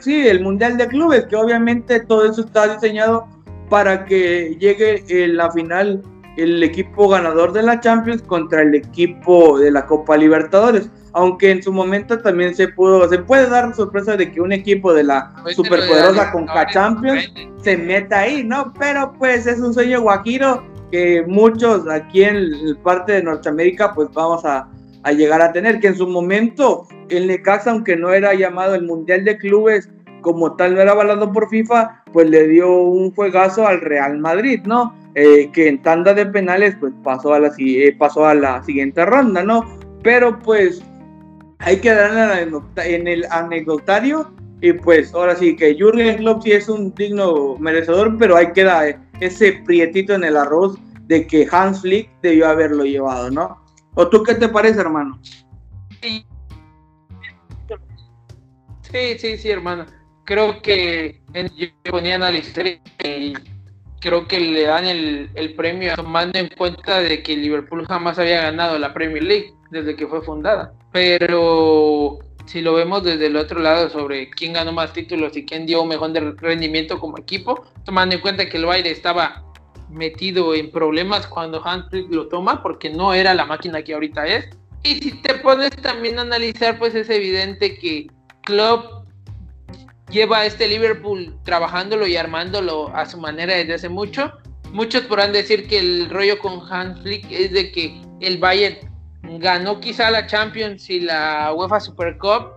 sí, 0.00 0.26
el 0.26 0.40
Mundial 0.40 0.78
de 0.78 0.88
Clubes, 0.88 1.26
que 1.26 1.36
obviamente 1.36 2.00
todo 2.00 2.24
eso 2.24 2.40
está 2.40 2.74
diseñado 2.74 3.28
para 3.68 4.06
que 4.06 4.56
llegue 4.58 5.04
en 5.08 5.36
la 5.36 5.50
final 5.50 6.02
el 6.36 6.62
equipo 6.62 7.08
ganador 7.08 7.52
de 7.52 7.62
la 7.62 7.80
Champions 7.80 8.22
contra 8.22 8.62
el 8.62 8.74
equipo 8.74 9.58
de 9.58 9.70
la 9.70 9.86
Copa 9.86 10.16
Libertadores. 10.16 10.90
Aunque 11.12 11.50
en 11.50 11.62
su 11.62 11.72
momento 11.72 12.18
también 12.18 12.54
se 12.54 12.68
pudo, 12.68 13.08
se 13.08 13.18
puede 13.18 13.48
dar 13.48 13.74
sorpresa 13.74 14.16
de 14.16 14.30
que 14.30 14.40
un 14.40 14.52
equipo 14.52 14.92
de 14.92 15.04
la 15.04 15.32
pues 15.42 15.56
superpoderosa 15.56 16.30
Conca 16.30 16.66
Champions 16.66 17.32
se 17.62 17.76
meta 17.76 18.20
ahí, 18.20 18.44
¿no? 18.44 18.74
Pero 18.78 19.14
pues 19.18 19.46
es 19.46 19.58
un 19.60 19.72
sueño 19.72 20.02
guajiro 20.02 20.62
que 20.90 21.24
muchos 21.26 21.88
aquí 21.88 22.22
en 22.22 22.76
parte 22.82 23.12
de 23.12 23.22
Norteamérica 23.22 23.94
pues 23.94 24.08
vamos 24.12 24.44
a, 24.44 24.68
a 25.04 25.12
llegar 25.12 25.40
a 25.40 25.52
tener, 25.52 25.80
que 25.80 25.88
en 25.88 25.96
su 25.96 26.06
momento 26.06 26.86
el 27.08 27.26
Necaxa, 27.28 27.70
aunque 27.70 27.96
no 27.96 28.12
era 28.12 28.34
llamado 28.34 28.74
el 28.74 28.82
Mundial 28.82 29.24
de 29.24 29.38
Clubes, 29.38 29.88
como 30.20 30.54
tal 30.56 30.74
no 30.74 30.80
era 30.80 30.92
avalado 30.92 31.32
por 31.32 31.48
FIFA, 31.48 32.02
pues 32.12 32.28
le 32.28 32.48
dio 32.48 32.70
un 32.82 33.14
juegazo 33.14 33.66
al 33.66 33.80
Real 33.80 34.18
Madrid, 34.18 34.60
¿no? 34.66 34.94
Eh, 35.18 35.50
que 35.50 35.66
en 35.66 35.80
tanda 35.80 36.12
de 36.12 36.26
penales 36.26 36.76
pues 36.78 36.92
pasó 37.02 37.32
a 37.32 37.40
la, 37.40 37.50
eh, 37.56 37.96
pasó 37.98 38.26
a 38.26 38.34
la 38.34 38.62
siguiente 38.64 39.02
ronda, 39.06 39.42
¿no? 39.42 39.64
Pero 40.02 40.38
pues 40.38 40.82
hay 41.60 41.80
que 41.80 41.90
dar 41.90 42.46
en 42.76 43.08
el 43.08 43.24
anecdotario 43.30 44.30
y 44.60 44.74
pues 44.74 45.14
ahora 45.14 45.34
sí 45.34 45.56
que 45.56 45.74
Jurgen 45.80 46.18
Klopp 46.18 46.42
sí 46.42 46.52
es 46.52 46.68
un 46.68 46.94
digno 46.94 47.56
merecedor, 47.56 48.18
pero 48.18 48.36
hay 48.36 48.52
que 48.52 48.64
dar 48.64 49.00
ese 49.20 49.54
prietito 49.64 50.12
en 50.12 50.24
el 50.24 50.36
arroz 50.36 50.78
de 51.06 51.26
que 51.26 51.48
Hans 51.50 51.80
Flick 51.80 52.10
debió 52.20 52.48
haberlo 52.48 52.84
llevado, 52.84 53.30
¿no? 53.30 53.64
¿O 53.94 54.08
tú 54.08 54.22
qué 54.22 54.34
te 54.34 54.50
parece, 54.50 54.80
hermano? 54.80 55.18
Sí, 56.02 56.26
sí, 59.18 59.38
sí, 59.38 59.48
hermano. 59.48 59.86
Creo 60.24 60.60
que 60.60 61.22
yo 61.56 61.68
ponía 61.90 62.16
a 62.16 62.32
y 62.32 62.42
creo 64.00 64.26
que 64.26 64.40
le 64.40 64.62
dan 64.62 64.86
el, 64.86 65.30
el, 65.34 65.54
premio 65.54 65.94
tomando 65.94 66.38
en 66.38 66.48
cuenta 66.48 67.00
de 67.00 67.22
que 67.22 67.36
Liverpool 67.36 67.86
jamás 67.86 68.18
había 68.18 68.42
ganado 68.42 68.78
la 68.78 68.92
Premier 68.92 69.22
League 69.22 69.52
desde 69.70 69.96
que 69.96 70.06
fue 70.06 70.22
fundada. 70.22 70.72
Pero 70.92 72.18
si 72.46 72.60
lo 72.60 72.74
vemos 72.74 73.02
desde 73.02 73.26
el 73.26 73.36
otro 73.36 73.60
lado 73.60 73.90
sobre 73.90 74.30
quién 74.30 74.52
ganó 74.54 74.72
más 74.72 74.92
títulos 74.92 75.36
y 75.36 75.44
quién 75.44 75.66
dio 75.66 75.84
mejor 75.84 76.12
rendimiento 76.40 76.98
como 76.98 77.18
equipo, 77.18 77.64
tomando 77.84 78.14
en 78.14 78.20
cuenta 78.20 78.48
que 78.48 78.56
el 78.56 78.66
Bayern 78.66 78.88
estaba 78.88 79.44
metido 79.90 80.54
en 80.54 80.70
problemas 80.70 81.26
cuando 81.26 81.64
Hans 81.64 81.86
lo 81.92 82.28
toma, 82.28 82.62
porque 82.62 82.90
no 82.90 83.14
era 83.14 83.34
la 83.34 83.44
máquina 83.44 83.82
que 83.82 83.94
ahorita 83.94 84.26
es. 84.26 84.48
Y 84.82 85.00
si 85.00 85.12
te 85.22 85.34
pones 85.36 85.70
también 85.70 86.18
a 86.18 86.22
analizar, 86.22 86.78
pues 86.78 86.94
es 86.94 87.10
evidente 87.10 87.76
que 87.78 88.06
Klopp 88.42 88.95
lleva 90.10 90.38
a 90.38 90.46
este 90.46 90.68
Liverpool 90.68 91.36
trabajándolo 91.44 92.06
y 92.06 92.16
armándolo 92.16 92.94
a 92.94 93.06
su 93.06 93.18
manera 93.18 93.54
desde 93.54 93.74
hace 93.74 93.88
mucho. 93.88 94.32
Muchos 94.72 95.02
podrán 95.02 95.32
decir 95.32 95.66
que 95.66 95.78
el 95.78 96.10
rollo 96.10 96.38
con 96.38 96.60
Hans 96.70 97.00
Flick 97.02 97.30
es 97.30 97.52
de 97.52 97.72
que 97.72 98.00
el 98.20 98.38
Bayern 98.38 98.76
ganó 99.38 99.80
quizá 99.80 100.10
la 100.10 100.26
Champions 100.26 100.88
y 100.90 101.00
la 101.00 101.52
UEFA 101.54 101.80
Super 101.80 102.18
Cup 102.18 102.52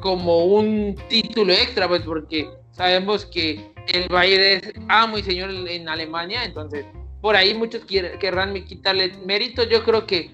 como 0.00 0.44
un 0.44 0.94
título 1.08 1.52
extra, 1.52 1.88
pues 1.88 2.02
porque 2.02 2.48
sabemos 2.72 3.26
que 3.26 3.72
el 3.88 4.08
Bayern 4.08 4.42
es 4.42 4.72
amo 4.88 5.18
y 5.18 5.22
señor 5.22 5.50
en 5.50 5.88
Alemania, 5.88 6.44
entonces 6.44 6.84
por 7.20 7.34
ahí 7.34 7.54
muchos 7.54 7.84
querrán 7.84 8.54
quitarle 8.64 9.12
mérito. 9.24 9.64
Yo 9.64 9.82
creo 9.82 10.06
que 10.06 10.30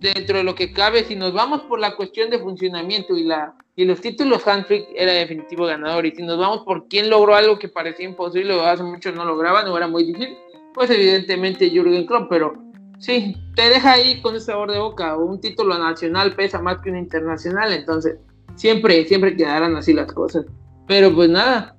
dentro 0.00 0.38
de 0.38 0.44
lo 0.44 0.54
que 0.54 0.72
cabe, 0.72 1.04
si 1.04 1.16
nos 1.16 1.32
vamos 1.32 1.62
por 1.62 1.78
la 1.78 1.96
cuestión 1.96 2.30
de 2.30 2.38
funcionamiento 2.38 3.16
y 3.16 3.24
la 3.24 3.54
y 3.78 3.84
los 3.84 4.00
títulos, 4.00 4.46
Hanfrick 4.46 4.88
era 4.94 5.12
definitivo 5.12 5.66
ganador. 5.66 6.06
Y 6.06 6.12
si 6.12 6.22
nos 6.22 6.38
vamos 6.38 6.64
por 6.64 6.88
quién 6.88 7.10
logró 7.10 7.34
algo 7.34 7.58
que 7.58 7.68
parecía 7.68 8.06
imposible 8.06 8.54
o 8.54 8.64
hace 8.64 8.82
mucho 8.82 9.12
no 9.12 9.26
lograban 9.26 9.68
o 9.68 9.76
era 9.76 9.86
muy 9.86 10.04
difícil, 10.04 10.34
pues 10.72 10.88
evidentemente 10.88 11.68
Jürgen 11.68 12.06
Klopp, 12.06 12.30
pero 12.30 12.54
sí, 12.98 13.36
te 13.54 13.68
deja 13.68 13.92
ahí 13.92 14.22
con 14.22 14.34
ese 14.34 14.46
sabor 14.46 14.72
de 14.72 14.78
boca. 14.78 15.18
Un 15.18 15.42
título 15.42 15.78
nacional 15.78 16.34
pesa 16.34 16.58
más 16.62 16.78
que 16.78 16.90
un 16.90 16.96
internacional, 16.96 17.70
entonces 17.74 18.16
siempre, 18.54 19.04
siempre 19.04 19.36
quedarán 19.36 19.76
así 19.76 19.92
las 19.92 20.10
cosas. 20.10 20.46
Pero 20.86 21.14
pues 21.14 21.28
nada, 21.28 21.76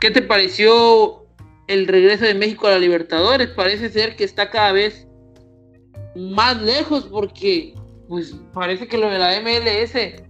¿qué 0.00 0.10
te 0.10 0.22
pareció 0.22 1.26
el 1.66 1.86
regreso 1.86 2.24
de 2.24 2.34
México 2.34 2.66
a 2.66 2.70
la 2.70 2.78
Libertadores? 2.78 3.48
Parece 3.48 3.90
ser 3.90 4.16
que 4.16 4.24
está 4.24 4.48
cada 4.48 4.72
vez 4.72 5.06
más 6.16 6.62
lejos 6.62 7.04
porque 7.04 7.74
pues 8.08 8.34
parece 8.54 8.88
que 8.88 8.96
lo 8.96 9.10
de 9.10 9.18
la 9.18 9.38
MLS 9.42 10.27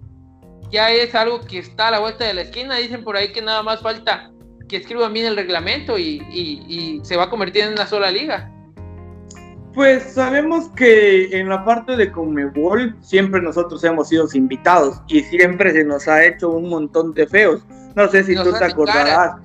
ya 0.71 0.91
es 0.91 1.15
algo 1.15 1.41
que 1.41 1.59
está 1.59 1.89
a 1.89 1.91
la 1.93 2.01
vuelta 2.01 2.25
de 2.25 2.35
la 2.35 2.43
esquina. 2.43 2.77
Dicen 2.77 3.05
por 3.05 3.17
ahí 3.17 3.33
que 3.33 3.43
nada 3.43 3.63
más 3.63 3.81
falta 3.81 4.31
que 4.69 4.77
escriban 4.77 5.13
bien 5.13 5.27
el 5.27 5.37
reglamento 5.37 5.99
y, 5.99 7.01
se 7.03 7.17
va 7.17 7.25
a 7.25 7.31
convertir 7.31 7.65
en 7.65 7.73
una 7.73 7.87
sola 7.87 8.11
liga. 8.11 8.53
Pues 9.75 10.03
sabemos 10.15 10.69
que 10.71 11.39
en 11.39 11.49
la 11.49 11.65
parte 11.65 11.97
de 11.97 12.11
Conmebol 12.11 12.97
siempre 13.01 13.41
nosotros 13.41 13.83
hemos 13.85 14.09
sido 14.09 14.27
invitados 14.35 15.01
y 15.07 15.23
siempre 15.23 15.73
se 15.73 15.85
nos 15.85 16.09
ha 16.09 16.25
hecho 16.25 16.51
un 16.51 16.69
montón 16.69 17.15
de 17.15 17.27
feos. 17.27 17.63
No 17.95 18.09
sé 18.09 18.25
si 18.25 18.35
tú 18.35 18.53
te 18.59 18.65
acordarás, 18.65 19.37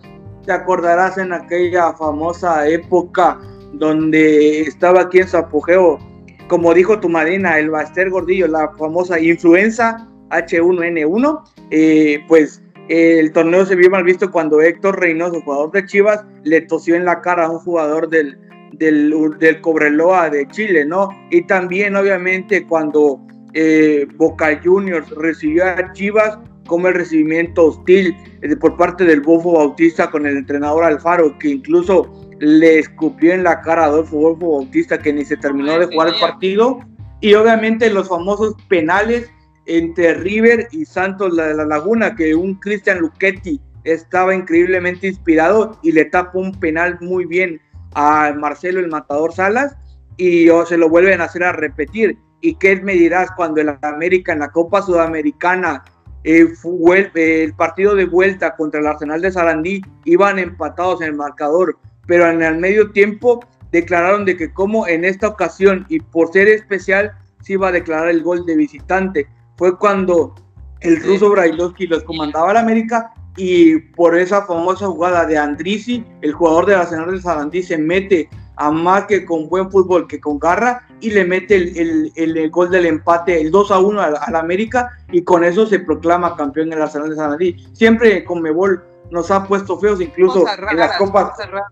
te 0.45 0.51
acordarás 0.51 1.17
en 1.17 1.33
aquella 1.33 1.93
famosa 1.93 2.67
época 2.67 3.39
donde 3.73 4.61
estaba 4.61 5.01
aquí 5.01 5.19
en 5.19 5.27
su 5.27 5.37
apogeo, 5.37 5.99
como 6.47 6.73
dijo 6.73 6.99
tu 6.99 7.09
madrina, 7.09 7.59
el 7.59 7.69
Baster 7.69 8.09
Gordillo, 8.09 8.47
la 8.47 8.69
famosa 8.75 9.19
influenza 9.19 10.07
H1N1, 10.39 11.43
eh, 11.71 12.23
pues 12.27 12.61
el 12.89 13.31
torneo 13.31 13.65
se 13.65 13.75
vio 13.75 13.89
mal 13.89 14.03
visto 14.03 14.31
cuando 14.31 14.61
Héctor 14.61 14.99
Reynoso, 14.99 15.41
jugador 15.41 15.71
de 15.71 15.85
Chivas, 15.85 16.25
le 16.43 16.61
tosió 16.61 16.95
en 16.95 17.05
la 17.05 17.21
cara 17.21 17.45
a 17.45 17.51
un 17.51 17.59
jugador 17.59 18.09
del, 18.09 18.37
del, 18.73 19.13
del 19.39 19.61
Cobreloa 19.61 20.29
de 20.29 20.47
Chile, 20.49 20.85
¿no? 20.85 21.09
Y 21.31 21.43
también, 21.43 21.95
obviamente, 21.95 22.65
cuando 22.67 23.19
eh, 23.53 24.05
Boca 24.15 24.59
Juniors 24.63 25.09
recibió 25.11 25.65
a 25.65 25.93
Chivas, 25.93 26.37
como 26.67 26.87
el 26.87 26.93
recibimiento 26.93 27.65
hostil 27.65 28.15
eh, 28.41 28.55
por 28.55 28.77
parte 28.77 29.03
del 29.05 29.21
Bofo 29.21 29.53
Bautista 29.53 30.09
con 30.09 30.25
el 30.25 30.37
entrenador 30.37 30.83
Alfaro, 30.83 31.37
que 31.37 31.49
incluso 31.49 32.11
le 32.39 32.79
escupió 32.79 33.33
en 33.33 33.43
la 33.43 33.61
cara 33.61 33.83
a 33.83 33.85
Adolfo 33.85 34.17
Bofo 34.17 34.57
Bautista, 34.59 34.97
que 34.97 35.13
ni 35.13 35.25
se 35.25 35.37
terminó 35.37 35.77
de 35.77 35.85
jugar 35.85 36.09
el 36.09 36.19
partido. 36.19 36.79
Y 37.21 37.33
obviamente 37.35 37.89
los 37.89 38.09
famosos 38.09 38.55
penales 38.67 39.29
entre 39.65 40.13
River 40.15 40.67
y 40.71 40.85
Santos 40.85 41.35
de 41.35 41.53
la 41.53 41.65
Laguna, 41.65 42.15
que 42.15 42.35
un 42.35 42.55
Cristian 42.55 42.99
Luchetti 42.99 43.59
estaba 43.83 44.33
increíblemente 44.33 45.07
inspirado 45.07 45.77
y 45.81 45.91
le 45.91 46.05
tapó 46.05 46.39
un 46.39 46.57
penal 46.59 46.97
muy 47.01 47.25
bien 47.25 47.61
a 47.95 48.33
Marcelo 48.33 48.79
el 48.79 48.89
Matador 48.89 49.33
Salas 49.33 49.75
y 50.17 50.47
se 50.67 50.77
lo 50.77 50.89
vuelven 50.89 51.21
a 51.21 51.25
hacer 51.25 51.43
a 51.43 51.51
repetir. 51.51 52.17
¿Y 52.41 52.55
qué 52.55 52.75
me 52.81 52.93
dirás 52.93 53.29
cuando 53.35 53.61
el 53.61 53.77
América 53.81 54.33
en 54.33 54.39
la 54.39 54.51
Copa 54.51 54.81
Sudamericana 54.81 55.83
eh, 56.23 56.47
fue, 56.47 57.11
el 57.15 57.53
partido 57.53 57.95
de 57.95 58.05
vuelta 58.05 58.55
contra 58.55 58.79
el 58.79 58.87
Arsenal 58.87 59.21
de 59.21 59.31
Sarandí 59.31 59.81
iban 60.05 60.39
empatados 60.39 61.01
en 61.01 61.07
el 61.07 61.15
marcador, 61.15 61.77
pero 62.05 62.29
en 62.29 62.41
el 62.41 62.57
medio 62.57 62.91
tiempo 62.91 63.41
declararon 63.71 64.23
de 64.25 64.37
que 64.37 64.53
como 64.53 64.87
en 64.87 65.03
esta 65.03 65.27
ocasión 65.27 65.85
y 65.89 65.99
por 65.99 66.31
ser 66.31 66.47
especial 66.47 67.11
se 67.41 67.53
iba 67.53 67.69
a 67.69 67.71
declarar 67.71 68.09
el 68.09 68.23
gol 68.23 68.45
de 68.45 68.55
visitante 68.55 69.27
fue 69.57 69.77
cuando 69.77 70.35
el 70.81 71.01
ruso 71.01 71.29
Brailovsky 71.29 71.87
los 71.87 72.03
comandaba 72.03 72.51
al 72.51 72.57
América 72.57 73.13
y 73.37 73.77
por 73.77 74.17
esa 74.17 74.45
famosa 74.45 74.87
jugada 74.87 75.25
de 75.25 75.37
Andrisi, 75.37 76.05
el 76.21 76.33
jugador 76.33 76.65
de 76.65 76.73
la 76.73 76.81
Arsenal 76.81 77.11
de 77.11 77.21
Sarandí 77.21 77.63
se 77.63 77.77
mete 77.77 78.29
a 78.55 78.69
más 78.69 79.05
que 79.05 79.25
con 79.25 79.49
buen 79.49 79.71
fútbol 79.71 80.07
que 80.07 80.19
con 80.19 80.37
garra 80.37 80.85
y 80.99 81.09
le 81.09 81.25
mete 81.25 81.55
el, 81.55 82.11
el, 82.15 82.49
gol 82.51 82.69
del 82.69 82.85
empate, 82.85 83.41
el 83.41 83.49
2 83.49 83.71
a 83.71 83.79
1 83.79 84.01
al, 84.01 84.35
América 84.35 84.91
y 85.11 85.23
con 85.23 85.43
eso 85.43 85.65
se 85.65 85.79
proclama 85.79 86.35
campeón 86.35 86.67
en 86.67 86.73
el 86.73 86.83
Arsenal 86.83 87.09
de 87.09 87.15
Sarandí. 87.15 87.67
Siempre 87.73 88.23
con 88.23 88.41
Mebol 88.41 88.83
nos 89.09 89.31
ha 89.31 89.47
puesto 89.47 89.79
feos 89.79 90.01
incluso 90.01 90.45
en 90.71 90.77
las 90.77 90.97
copas 90.97 91.31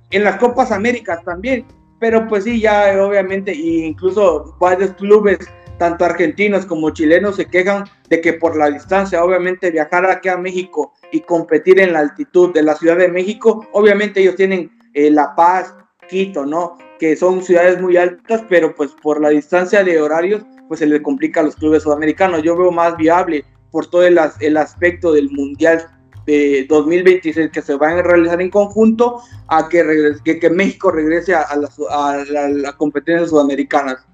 en 0.10 0.24
las 0.24 0.38
copas 0.38 0.72
Américas 0.72 1.24
también, 1.24 1.66
pero 2.00 2.28
pues 2.28 2.44
sí 2.46 2.60
ya 2.60 2.92
obviamente 3.00 3.54
incluso 3.54 4.56
varios 4.60 4.92
clubes 4.94 5.40
tanto 5.82 6.06
argentinos 6.06 6.68
como 6.68 6.92
chilenos 6.92 7.38
se 7.38 7.48
quejan 7.48 7.86
de 8.08 8.22
que 8.22 8.34
por 8.34 8.56
la 8.56 8.70
distancia, 8.70 9.24
obviamente 9.24 9.72
viajar 9.72 10.06
aquí 10.06 10.30
a 10.30 10.38
México 10.38 10.94
y 11.12 11.22
competir 11.22 11.80
en 11.80 11.94
la 11.94 12.02
altitud 12.02 12.54
de 12.54 12.62
la 12.62 12.76
Ciudad 12.76 12.98
de 12.98 13.08
México, 13.08 13.68
obviamente 13.72 14.22
ellos 14.22 14.36
tienen 14.36 14.70
eh, 14.94 15.10
La 15.10 15.34
Paz, 15.34 15.74
Quito, 16.08 16.46
¿no? 16.46 16.78
Que 17.00 17.16
son 17.16 17.42
ciudades 17.42 17.82
muy 17.82 17.98
altas, 17.98 18.44
pero 18.48 18.76
pues 18.76 18.92
por 19.02 19.20
la 19.20 19.30
distancia 19.30 19.84
de 19.84 20.00
horarios, 20.00 20.44
pues 20.68 20.82
se 20.82 20.86
les 20.86 21.02
complica 21.02 21.40
a 21.40 21.46
los 21.46 21.56
clubes 21.56 21.82
sudamericanos. 21.82 22.44
Yo 22.44 22.56
veo 22.56 22.72
más 22.72 22.96
viable 22.96 23.44
por 23.72 23.88
todo 23.90 24.06
el, 24.06 24.20
el 24.40 24.58
aspecto 24.58 25.14
del 25.14 25.32
Mundial 25.32 25.84
de 26.28 26.68
2026 26.70 27.50
que 27.50 27.64
se 27.64 27.74
van 27.74 27.98
a 27.98 28.04
realizar 28.04 28.40
en 28.40 28.52
conjunto 28.52 29.24
a 29.48 29.68
que, 29.68 30.14
que, 30.24 30.40
que 30.40 30.50
México 30.52 30.92
regrese 30.92 31.34
a, 31.34 31.56
las, 31.56 31.76
a 31.90 32.24
las 32.30 32.76
competencias 32.76 33.32
sudamericanas. 33.32 34.06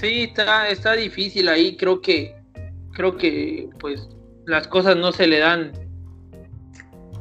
Sí, 0.00 0.22
está, 0.22 0.70
está 0.70 0.94
difícil 0.94 1.46
ahí, 1.50 1.76
creo 1.76 2.00
que, 2.00 2.34
creo 2.94 3.18
que 3.18 3.68
pues 3.80 4.08
las 4.46 4.66
cosas 4.66 4.96
no 4.96 5.12
se 5.12 5.26
le 5.26 5.40
dan. 5.40 5.72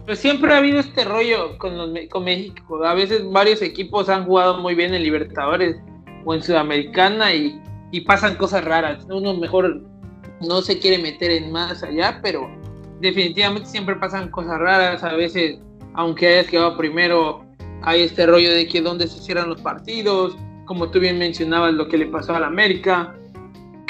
Pues 0.06 0.20
siempre 0.20 0.54
ha 0.54 0.60
habido 0.60 0.80
este 0.80 1.04
rollo 1.04 1.58
con, 1.58 1.94
con 2.10 2.24
México. 2.24 2.84
A 2.86 2.94
veces 2.94 3.30
varios 3.30 3.62
equipos 3.62 4.08
han 4.08 4.26
jugado 4.26 4.60
muy 4.60 4.76
bien 4.76 4.94
en 4.94 5.04
Libertadores 5.04 5.76
o 6.24 6.34
en 6.34 6.42
Sudamericana 6.42 7.34
y, 7.34 7.62
y 7.92 8.02
pasan 8.02 8.36
cosas 8.36 8.64
raras. 8.64 9.06
Uno 9.10 9.34
mejor 9.34 9.84
no 10.40 10.62
se 10.62 10.80
quiere 10.80 11.00
meter 11.00 11.32
en 11.32 11.52
más 11.52 11.84
allá, 11.84 12.22
pero 12.24 12.50
definitivamente 13.02 13.68
siempre 13.68 13.98
pasan 13.98 14.32
cosas 14.32 14.58
raras. 14.58 15.04
A 15.04 15.16
veces, 15.16 15.60
aunque 15.96 16.28
hayas 16.30 16.48
quedado 16.48 16.78
primero, 16.78 17.46
hay 17.82 18.04
este 18.04 18.26
rollo 18.26 18.52
de 18.52 18.68
que 18.70 18.82
dónde 18.82 19.06
se 19.06 19.20
cierran 19.20 19.50
los 19.50 19.62
partidos 19.62 20.38
como 20.70 20.92
tú 20.92 21.00
bien 21.00 21.18
mencionabas, 21.18 21.74
lo 21.74 21.88
que 21.88 21.98
le 21.98 22.06
pasó 22.06 22.36
al 22.36 22.44
América. 22.44 23.16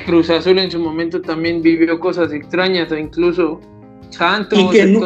Cruz 0.06 0.30
Azul 0.30 0.60
en 0.60 0.72
su 0.72 0.80
momento 0.80 1.22
también 1.22 1.62
vivió 1.62 2.00
cosas 2.00 2.32
extrañas, 2.32 2.90
o 2.90 2.96
incluso 2.96 3.60
Santos. 4.12 4.58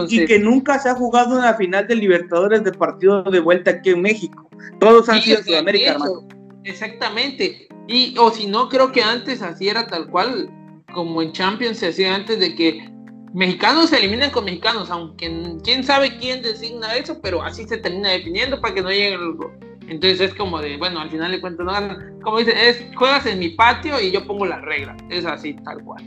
Y 0.07 0.23
que, 0.27 0.37
nunca 0.37 0.77
se 0.77 0.89
ha 0.89 0.93
jugado 0.93 1.35
una 1.35 1.55
final 1.55 1.87
de 1.87 1.95
Libertadores 1.95 2.63
de 2.63 2.73
partido 2.73 3.23
de 3.23 3.39
vuelta 3.39 3.71
aquí 3.71 3.89
en 3.89 4.03
México. 4.03 4.47
Todos 4.79 5.09
han 5.09 5.23
sido 5.23 5.41
Sudamérica, 5.41 5.93
hermano. 5.93 6.27
Exactamente. 6.63 7.67
Y, 7.87 8.15
o 8.19 8.29
si 8.29 8.45
no, 8.45 8.69
creo 8.69 8.91
que 8.91 9.01
antes 9.01 9.41
así 9.41 9.67
era 9.67 9.87
tal 9.87 10.11
cual, 10.11 10.51
como 10.93 11.23
en 11.23 11.31
Champions 11.31 11.79
se 11.79 11.87
hacía 11.87 12.13
antes 12.13 12.39
de 12.39 12.53
que 12.53 12.87
mexicanos 13.33 13.89
se 13.89 13.97
eliminan 13.97 14.29
con 14.29 14.45
mexicanos, 14.45 14.91
aunque 14.91 15.57
quién 15.63 15.83
sabe 15.83 16.19
quién 16.19 16.43
designa 16.43 16.95
eso, 16.95 17.19
pero 17.19 17.41
así 17.41 17.63
se 17.63 17.77
termina 17.77 18.11
definiendo 18.11 18.61
para 18.61 18.75
que 18.75 18.83
no 18.83 18.89
lleguen 18.89 19.19
los 19.19 19.37
entonces 19.93 20.21
es 20.21 20.33
como 20.33 20.59
de, 20.59 20.77
bueno, 20.77 20.99
al 20.99 21.09
final 21.11 21.31
de 21.31 21.39
cuentas, 21.39 21.65
no 21.65 22.21
Como 22.23 22.39
dice, 22.39 22.69
es 22.69 22.83
juegas 22.95 23.27
en 23.27 23.37
mi 23.37 23.49
patio 23.49 23.99
y 24.01 24.11
yo 24.11 24.25
pongo 24.25 24.45
las 24.45 24.61
reglas. 24.61 24.97
Es 25.09 25.25
así, 25.25 25.53
tal 25.63 25.83
cual. 25.83 26.03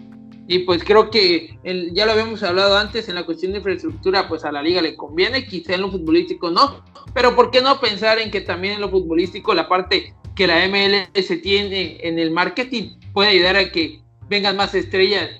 Y 0.48 0.60
pues 0.60 0.82
creo 0.82 1.10
que 1.10 1.58
ya 1.92 2.06
lo 2.06 2.12
habíamos 2.12 2.42
hablado 2.42 2.76
antes 2.76 3.08
en 3.08 3.14
la 3.14 3.24
cuestión 3.24 3.52
de 3.52 3.58
infraestructura, 3.58 4.28
pues 4.28 4.44
a 4.44 4.52
la 4.52 4.62
liga 4.62 4.82
le 4.82 4.96
conviene, 4.96 5.46
quizá 5.46 5.74
en 5.74 5.82
lo 5.82 5.90
futbolístico 5.90 6.50
no, 6.50 6.84
pero 7.14 7.34
¿por 7.34 7.50
qué 7.50 7.62
no 7.62 7.80
pensar 7.80 8.18
en 8.18 8.30
que 8.30 8.40
también 8.40 8.74
en 8.74 8.80
lo 8.80 8.88
futbolístico 8.88 9.54
la 9.54 9.68
parte 9.68 10.14
que 10.36 10.46
la 10.46 10.66
MLS 10.68 11.42
tiene 11.42 11.98
en 12.02 12.18
el 12.18 12.30
marketing 12.30 12.90
puede 13.12 13.30
ayudar 13.30 13.56
a 13.56 13.70
que 13.70 14.00
vengan 14.28 14.56
más 14.56 14.74
estrellas 14.74 15.30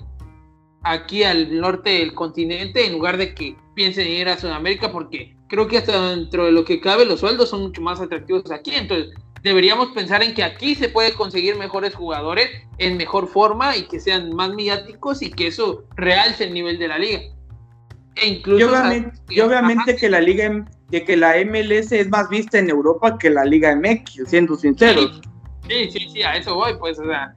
aquí 0.83 1.23
al 1.23 1.57
norte 1.57 1.89
del 1.91 2.13
continente 2.13 2.85
en 2.85 2.93
lugar 2.93 3.17
de 3.17 3.33
que 3.33 3.55
piensen 3.75 4.07
ir 4.07 4.27
a 4.27 4.37
Sudamérica 4.37 4.91
porque 4.91 5.36
creo 5.47 5.67
que 5.67 5.77
hasta 5.77 6.09
dentro 6.11 6.45
de 6.45 6.51
lo 6.51 6.65
que 6.65 6.79
cabe 6.79 7.05
los 7.05 7.19
sueldos 7.19 7.49
son 7.49 7.61
mucho 7.61 7.81
más 7.81 7.99
atractivos 7.99 8.51
aquí. 8.51 8.71
Entonces, 8.75 9.13
deberíamos 9.43 9.89
pensar 9.89 10.23
en 10.23 10.33
que 10.33 10.43
aquí 10.43 10.75
se 10.75 10.89
puede 10.89 11.13
conseguir 11.13 11.55
mejores 11.57 11.95
jugadores 11.95 12.49
en 12.77 12.97
mejor 12.97 13.27
forma 13.27 13.75
y 13.75 13.87
que 13.87 13.99
sean 13.99 14.33
más 14.35 14.53
mediáticos 14.53 15.21
y 15.21 15.31
que 15.31 15.47
eso 15.47 15.83
realce 15.95 16.45
el 16.45 16.53
nivel 16.53 16.79
de 16.79 16.87
la 16.87 16.97
liga. 16.97 17.21
E 18.15 18.27
incluso, 18.27 18.65
y 19.29 19.39
obviamente, 19.41 19.95
que 19.95 20.09
la 20.09 20.19
liga 20.19 20.65
de 20.89 21.03
que 21.03 21.17
la 21.17 21.35
MLS 21.45 21.91
es 21.91 22.09
más 22.09 22.29
vista 22.29 22.57
en 22.57 22.69
Europa 22.69 23.17
que 23.17 23.29
la 23.29 23.45
Liga 23.45 23.75
MX, 23.75 24.27
siendo 24.27 24.55
sinceros. 24.55 25.21
Sí, 25.67 25.89
sí, 25.91 26.09
sí, 26.13 26.23
a 26.23 26.37
eso 26.37 26.55
voy, 26.55 26.73
pues, 26.79 26.97
o 26.97 27.05
sea, 27.05 27.35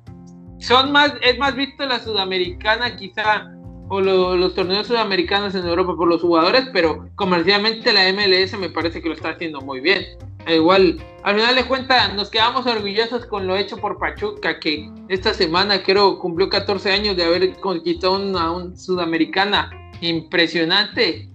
son 0.58 0.92
más, 0.92 1.12
es 1.22 1.36
más 1.38 1.54
visto 1.56 1.84
la 1.84 1.98
sudamericana 1.98 2.96
quizá 2.96 3.50
o 3.90 4.00
los 4.00 4.54
torneos 4.54 4.86
sudamericanos 4.86 5.56
en 5.56 5.66
Europa 5.66 5.96
por 5.96 6.08
los 6.08 6.22
jugadores, 6.22 6.68
pero 6.72 7.08
comercialmente 7.16 7.92
la 7.92 8.10
MLS 8.12 8.56
me 8.56 8.70
parece 8.70 9.02
que 9.02 9.08
lo 9.08 9.16
está 9.16 9.30
haciendo 9.30 9.60
muy 9.60 9.80
bien. 9.80 10.06
Igual, 10.46 11.02
al 11.24 11.34
final 11.34 11.56
de 11.56 11.64
cuentas, 11.64 12.14
nos 12.14 12.30
quedamos 12.30 12.66
orgullosos 12.66 13.26
con 13.26 13.48
lo 13.48 13.56
hecho 13.56 13.76
por 13.78 13.98
Pachuca, 13.98 14.60
que 14.60 14.88
esta 15.08 15.34
semana 15.34 15.82
creo 15.82 16.20
cumplió 16.20 16.48
14 16.48 16.92
años 16.92 17.16
de 17.16 17.24
haber 17.24 17.56
conquistado 17.56 18.14
una 18.14 18.52
un 18.52 18.78
sudamericana 18.78 19.70
impresionante. 20.00 21.28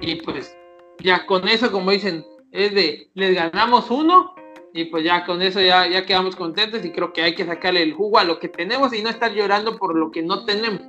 Y 0.00 0.14
pues 0.22 0.56
ya 1.00 1.26
con 1.26 1.48
eso, 1.48 1.72
como 1.72 1.90
dicen, 1.90 2.24
es 2.52 2.72
de, 2.74 3.10
les 3.14 3.34
ganamos 3.34 3.90
uno 3.90 4.34
y 4.72 4.84
pues 4.84 5.02
ya 5.02 5.26
con 5.26 5.42
eso 5.42 5.60
ya, 5.60 5.88
ya 5.88 6.06
quedamos 6.06 6.36
contentos 6.36 6.84
y 6.84 6.92
creo 6.92 7.12
que 7.12 7.22
hay 7.22 7.34
que 7.34 7.44
sacarle 7.44 7.82
el 7.82 7.92
jugo 7.92 8.20
a 8.20 8.24
lo 8.24 8.38
que 8.38 8.48
tenemos 8.48 8.94
y 8.94 9.02
no 9.02 9.10
estar 9.10 9.32
llorando 9.32 9.76
por 9.76 9.96
lo 9.96 10.12
que 10.12 10.22
no 10.22 10.44
tenemos 10.44 10.80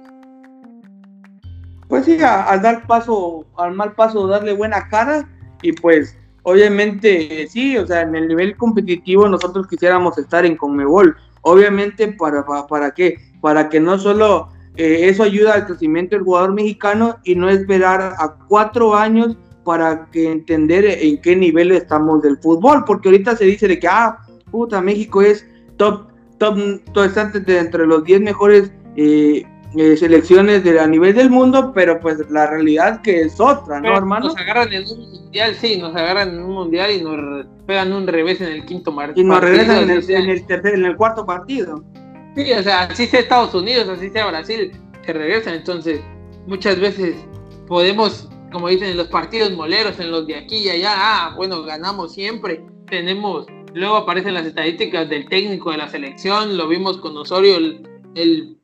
pues 1.90 2.06
sí, 2.06 2.18
al 2.22 2.62
dar 2.62 2.86
paso, 2.88 3.46
al 3.58 3.74
mal 3.74 3.94
paso, 3.94 4.28
darle 4.28 4.54
buena 4.54 4.88
cara. 4.88 5.28
Y 5.62 5.74
pues 5.74 6.16
obviamente 6.44 7.48
sí, 7.50 7.78
o 7.78 7.86
sea, 7.86 8.02
en 8.02 8.16
el 8.16 8.28
nivel 8.30 8.56
competitivo 8.56 9.28
nosotros 9.28 9.68
quisiéramos 9.68 10.18
estar 10.18 10.46
en 10.46 10.56
Conmebol, 10.56 11.18
obviamente 11.42 12.08
para, 12.14 12.46
para, 12.68 12.92
qué, 12.92 13.18
para 13.42 13.68
que 13.68 13.80
no 13.80 13.98
solo 13.98 14.50
eh, 14.76 15.10
eso 15.10 15.24
ayuda 15.24 15.56
al 15.56 15.66
crecimiento 15.66 16.16
del 16.16 16.24
jugador 16.24 16.54
mexicano 16.54 17.18
y 17.24 17.36
no 17.36 17.50
esperar 17.50 18.14
a 18.18 18.36
cuatro 18.48 18.96
años 18.96 19.36
para 19.66 20.06
que 20.12 20.32
entender 20.32 20.86
en 20.86 21.20
qué 21.22 21.36
nivel 21.36 21.72
estamos 21.72 22.22
del 22.22 22.38
fútbol, 22.38 22.86
porque 22.86 23.10
ahorita 23.10 23.36
se 23.36 23.46
dice 23.46 23.68
de 23.68 23.80
que, 23.80 23.88
ah, 23.88 24.20
puta, 24.52 24.80
México 24.80 25.22
es 25.22 25.46
top, 25.78 26.08
top, 26.38 26.58
todo 26.94 27.04
está 27.04 27.32
entre 27.34 27.86
los 27.88 28.04
10 28.04 28.22
mejores 28.22 28.72
eh, 28.96 29.44
eh, 29.76 29.96
selecciones 29.98 30.64
de, 30.64 30.80
a 30.80 30.88
nivel 30.88 31.16
del 31.16 31.30
mundo, 31.30 31.72
pero 31.74 32.00
pues 32.00 32.18
la 32.32 32.48
realidad 32.48 33.02
que 33.02 33.22
es 33.22 33.40
otra, 33.40 33.80
¿no, 33.80 33.96
hermano? 33.96 34.28
Nos 34.28 34.38
agarran 34.38 34.74
en 34.74 34.84
un 34.90 35.12
mundial, 35.12 35.56
sí, 35.56 35.78
nos 35.78 35.96
agarran 35.96 36.30
en 36.30 36.42
un 36.42 36.54
mundial 36.54 36.92
y 36.92 37.02
nos 37.04 37.46
pegan 37.68 37.94
un 37.94 38.08
revés 38.08 38.42
en 38.42 38.48
el 38.48 38.66
quinto 38.66 38.96
partido. 38.96 39.22
Y 39.22 39.30
nos 39.30 39.42
regresan 39.42 39.84
en 39.84 39.90
el, 39.92 40.10
en 40.10 40.30
el, 40.30 40.46
tercer, 40.48 40.74
en 40.74 40.86
el 40.86 40.96
cuarto 40.96 41.24
partido. 41.26 41.84
Sí, 42.36 42.52
o 42.52 42.64
sea, 42.64 42.84
así 42.84 43.06
sea 43.06 43.20
Estados 43.20 43.54
Unidos, 43.54 43.88
así 43.90 44.10
sea 44.10 44.28
Brasil, 44.28 44.72
se 45.06 45.14
regresan. 45.14 45.54
Entonces, 45.54 46.02
muchas 46.48 46.80
veces 46.80 47.16
podemos, 47.68 48.28
como 48.52 48.70
dicen 48.70 48.90
en 48.90 48.98
los 48.98 49.08
partidos 49.08 49.52
moleros, 49.52 50.00
en 50.00 50.10
los 50.10 50.26
de 50.26 50.36
aquí 50.36 50.58
y 50.58 50.70
allá, 50.70 50.94
ah, 50.96 51.34
bueno, 51.36 51.62
ganamos 51.62 52.14
siempre, 52.14 52.66
tenemos, 52.88 53.46
luego 53.76 53.98
aparecen 53.98 54.34
las 54.34 54.48
estadísticas 54.48 55.08
del 55.10 55.30
técnico 55.30 55.70
de 55.70 55.78
la 55.78 55.88
selección, 55.88 56.58
lo 56.58 56.68
vimos 56.68 56.98
con 56.98 57.16
Osorio 57.16 57.58
el, 57.58 57.88
el 58.16 58.59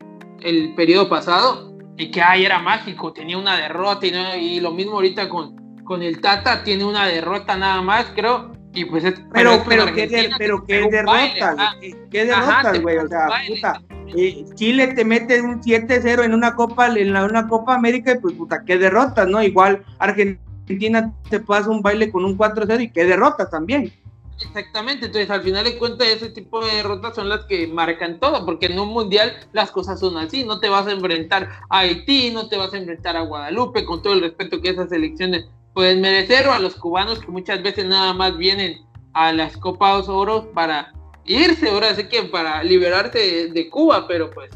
el 0.46 0.76
periodo 0.76 1.10
pasado 1.10 1.76
y 1.98 2.12
que 2.12 2.22
ay, 2.22 2.46
era 2.46 2.60
mágico, 2.60 3.12
tenía 3.12 3.38
una 3.38 3.58
derrota 3.58 4.06
y, 4.06 4.12
y 4.40 4.60
lo 4.60 4.72
mismo 4.72 4.94
ahorita 4.94 5.28
con, 5.28 5.56
con 5.84 6.04
el 6.04 6.22
Tata, 6.22 6.64
tiene 6.64 6.86
una 6.86 7.08
derrota 7.08 7.58
nada 7.58 7.82
más, 7.82 8.06
creo. 8.16 8.52
Y 8.74 8.84
pues 8.86 9.06
pero, 9.34 9.64
pero, 9.66 9.86
¿qué, 9.94 10.30
pero 10.38 10.66
qué 10.66 10.90
derrota, 10.92 11.56
ah, 11.58 11.76
qué 12.12 12.26
derrota, 12.26 12.78
güey, 12.82 12.98
o 12.98 13.08
sea, 13.08 13.28
puta. 13.48 13.82
Eh, 14.08 14.44
Chile 14.56 14.88
te 14.88 15.06
mete 15.06 15.42
un 15.42 15.62
7-0 15.62 16.26
en 16.26 16.34
una 16.34 16.56
Copa, 16.56 16.88
en 16.88 17.14
la, 17.14 17.24
una 17.24 17.48
Copa 17.48 17.74
América 17.74 18.12
y 18.12 18.20
pues 18.20 18.36
puta, 18.36 18.64
qué 18.66 18.78
derrota, 18.78 19.26
¿no? 19.26 19.42
Igual 19.42 19.84
Argentina 20.00 21.14
te 21.30 21.40
pasa 21.40 21.70
un 21.70 21.82
baile 21.82 22.12
con 22.12 22.26
un 22.26 22.38
4-0 22.38 22.82
y 22.84 22.90
qué 22.90 23.06
derrota 23.06 23.50
también. 23.50 23.94
Exactamente, 24.42 25.06
entonces 25.06 25.30
al 25.30 25.44
final 25.44 25.64
de 25.64 25.78
cuentas 25.78 26.08
ese 26.08 26.30
tipo 26.30 26.64
de 26.64 26.76
derrotas 26.76 27.16
son 27.16 27.30
las 27.30 27.46
que 27.46 27.68
marcan 27.68 28.20
todo, 28.20 28.46
porque 28.46 28.66
en 28.66 28.80
un 28.80 28.90
mundial 28.90 29.34
las 29.54 29.72
cosas 29.72 30.00
son 30.00 30.18
así, 30.18 30.44
no 30.44 30.60
te 30.60 30.68
vas 30.68 30.88
a 30.88 30.92
enfrentar 30.92 31.50
a 31.70 31.80
Haití, 31.80 32.32
no 32.32 32.50
te 32.50 32.58
vas 32.58 32.74
a 32.74 32.78
enfrentar 32.78 33.16
a 33.16 33.22
Guadalupe, 33.22 33.86
con 33.86 34.02
todo 34.02 34.14
el 34.14 34.22
respeto 34.22 34.62
que 34.62 34.70
esas 34.70 34.92
elecciones 34.92 35.46
pueden 35.74 36.02
merecer, 36.02 36.48
o 36.48 36.54
a 36.54 36.60
los 36.60 36.76
cubanos 36.76 37.20
que 37.20 37.32
muchas 37.32 37.64
veces 37.64 37.86
nada 37.86 38.14
más 38.14 38.38
vienen 38.38 38.82
a 39.14 39.32
las 39.32 39.56
Copas 39.56 40.10
Oro 40.10 40.52
para 40.52 40.94
irse, 41.26 41.70
ahora 41.70 41.96
sí 41.96 42.04
que 42.08 42.24
para 42.24 42.62
liberarse 42.62 43.48
de, 43.48 43.70
Cuba, 43.70 44.06
pero 44.06 44.30
pues 44.32 44.52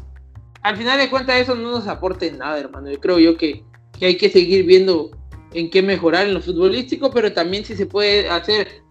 al 0.62 0.76
final 0.76 0.98
de 0.98 1.08
cuentas 1.08 1.40
eso 1.40 1.54
no 1.54 1.70
nos 1.70 1.86
aporta 1.88 2.26
nada, 2.32 2.58
hermano, 2.58 2.90
yo 2.90 3.00
creo 3.00 3.18
yo 3.18 3.36
que, 3.38 3.64
que 3.98 4.06
hay 4.06 4.16
que 4.18 4.28
seguir 4.28 4.66
viendo 4.66 5.10
en 5.54 5.70
qué 5.70 5.82
mejorar 5.82 6.26
en 6.26 6.34
lo 6.34 6.42
futbolístico, 6.42 7.10
pero 7.10 7.32
también 7.32 7.64
si 7.64 7.74
se 7.74 7.86
puede 7.86 8.28
hacer 8.28 8.82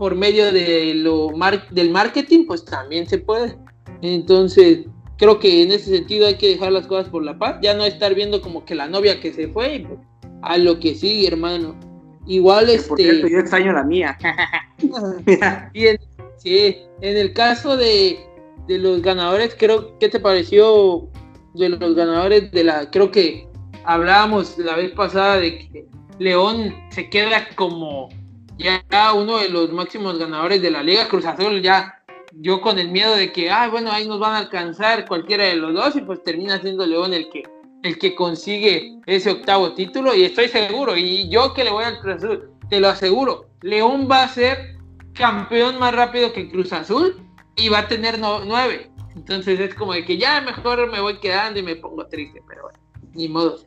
por 0.00 0.14
medio 0.14 0.50
de 0.50 0.94
lo 0.94 1.30
del 1.72 1.90
marketing, 1.90 2.46
pues 2.46 2.64
también 2.64 3.06
se 3.06 3.18
puede. 3.18 3.58
Entonces, 4.00 4.86
creo 5.18 5.38
que 5.38 5.62
en 5.62 5.72
ese 5.72 5.94
sentido 5.94 6.26
hay 6.26 6.38
que 6.38 6.48
dejar 6.48 6.72
las 6.72 6.86
cosas 6.86 7.10
por 7.10 7.22
la 7.22 7.38
paz, 7.38 7.58
ya 7.60 7.74
no 7.74 7.84
estar 7.84 8.14
viendo 8.14 8.40
como 8.40 8.64
que 8.64 8.74
la 8.74 8.88
novia 8.88 9.20
que 9.20 9.30
se 9.30 9.48
fue, 9.48 9.84
pues, 9.86 10.00
a 10.40 10.56
lo 10.56 10.80
que 10.80 10.94
sigue, 10.94 11.28
hermano. 11.28 11.78
Igual 12.26 12.70
este. 12.70 12.88
Por 12.88 12.98
cierto, 12.98 13.28
yo 13.28 13.40
extraño 13.40 13.74
la 13.74 13.84
mía. 13.84 14.16
y 15.74 15.86
en, 15.86 15.98
sí, 16.38 16.78
en 17.02 17.16
el 17.18 17.34
caso 17.34 17.76
de, 17.76 18.20
de 18.68 18.78
los 18.78 19.02
ganadores, 19.02 19.54
creo, 19.54 19.98
¿qué 19.98 20.08
te 20.08 20.18
pareció 20.18 21.10
de 21.52 21.68
los 21.68 21.94
ganadores 21.94 22.50
de 22.52 22.64
la, 22.64 22.90
creo 22.90 23.10
que 23.10 23.46
hablábamos 23.84 24.56
la 24.56 24.76
vez 24.76 24.92
pasada 24.92 25.36
de 25.36 25.58
que 25.58 25.86
León 26.18 26.74
se 26.88 27.10
queda 27.10 27.46
como 27.54 28.08
ya 28.60 29.12
uno 29.14 29.38
de 29.38 29.48
los 29.48 29.72
máximos 29.72 30.18
ganadores 30.18 30.60
de 30.60 30.70
la 30.70 30.82
Liga 30.82 31.08
Cruz 31.08 31.24
Azul, 31.24 31.62
ya 31.62 32.02
yo 32.32 32.60
con 32.60 32.78
el 32.78 32.90
miedo 32.90 33.16
de 33.16 33.32
que, 33.32 33.50
ah, 33.50 33.68
bueno, 33.68 33.90
ahí 33.90 34.06
nos 34.06 34.20
van 34.20 34.34
a 34.34 34.38
alcanzar 34.38 35.06
cualquiera 35.08 35.44
de 35.44 35.56
los 35.56 35.74
dos 35.74 35.96
y 35.96 36.02
pues 36.02 36.22
termina 36.22 36.60
siendo 36.60 36.86
León 36.86 37.14
el 37.14 37.28
que, 37.30 37.42
el 37.82 37.98
que 37.98 38.14
consigue 38.14 38.98
ese 39.06 39.30
octavo 39.30 39.74
título 39.74 40.14
y 40.14 40.24
estoy 40.24 40.48
seguro, 40.48 40.96
y 40.96 41.28
yo 41.28 41.54
que 41.54 41.64
le 41.64 41.70
voy 41.70 41.84
al 41.84 41.98
Cruz 42.00 42.16
Azul, 42.16 42.50
te 42.68 42.80
lo 42.80 42.88
aseguro, 42.88 43.46
León 43.62 44.08
va 44.10 44.24
a 44.24 44.28
ser 44.28 44.76
campeón 45.14 45.78
más 45.78 45.94
rápido 45.94 46.32
que 46.32 46.50
Cruz 46.50 46.72
Azul 46.72 47.20
y 47.56 47.68
va 47.68 47.80
a 47.80 47.88
tener 47.88 48.18
nueve. 48.18 48.90
Entonces 49.16 49.58
es 49.58 49.74
como 49.74 49.92
de 49.92 50.04
que 50.04 50.16
ya 50.16 50.40
mejor 50.40 50.90
me 50.90 51.00
voy 51.00 51.18
quedando 51.18 51.58
y 51.58 51.62
me 51.62 51.76
pongo 51.76 52.06
triste, 52.06 52.42
pero 52.46 52.62
bueno, 52.62 52.78
ni 53.12 53.28
modo. 53.28 53.58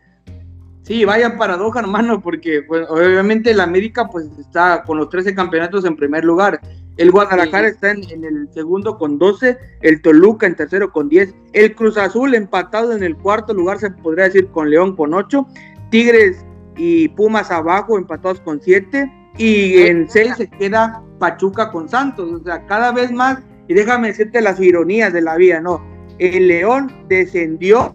Sí, 0.84 1.06
vaya 1.06 1.38
paradoja, 1.38 1.80
hermano, 1.80 2.22
porque 2.22 2.62
pues, 2.62 2.86
obviamente 2.90 3.52
el 3.52 3.62
América 3.62 4.10
pues 4.10 4.28
está 4.38 4.84
con 4.84 4.98
los 4.98 5.10
13 5.10 5.34
campeonatos 5.34 5.86
en 5.86 5.96
primer 5.96 6.26
lugar. 6.26 6.60
El 6.98 7.10
Guadalajara 7.10 7.70
está 7.70 7.92
en, 7.92 8.04
el 8.24 8.50
segundo 8.54 8.98
con 8.98 9.18
12, 9.18 9.58
el 9.82 10.02
Toluca 10.02 10.46
en 10.46 10.56
tercero 10.56 10.92
con 10.92 11.08
10, 11.08 11.34
el 11.54 11.74
Cruz 11.74 11.98
Azul 11.98 12.36
empatado 12.36 12.92
en 12.92 13.02
el 13.02 13.16
cuarto 13.16 13.54
lugar, 13.54 13.80
se 13.80 13.90
podría 13.90 14.26
decir 14.26 14.48
con 14.50 14.70
León 14.70 14.96
con 14.96 15.14
8, 15.14 15.48
Tigres 15.90 16.46
y 16.76 17.08
Pumas 17.08 17.50
abajo 17.50 17.98
empatados 17.98 18.42
con 18.42 18.62
7, 18.62 19.12
y 19.38 19.84
en 19.84 20.08
6 20.08 20.36
se 20.36 20.50
queda 20.50 21.02
Pachuca 21.18 21.72
con 21.72 21.88
Santos. 21.88 22.30
O 22.30 22.44
sea, 22.44 22.66
cada 22.68 22.92
vez 22.92 23.12
más, 23.12 23.40
y 23.70 23.74
déjame 23.74 24.10
decirte 24.10 24.42
las 24.42 24.60
ironías 24.60 25.14
de 25.14 25.22
la 25.22 25.38
vida, 25.38 25.62
¿no? 25.62 25.82
El 26.20 26.50
León 26.50 26.92
descendió, 27.08 27.92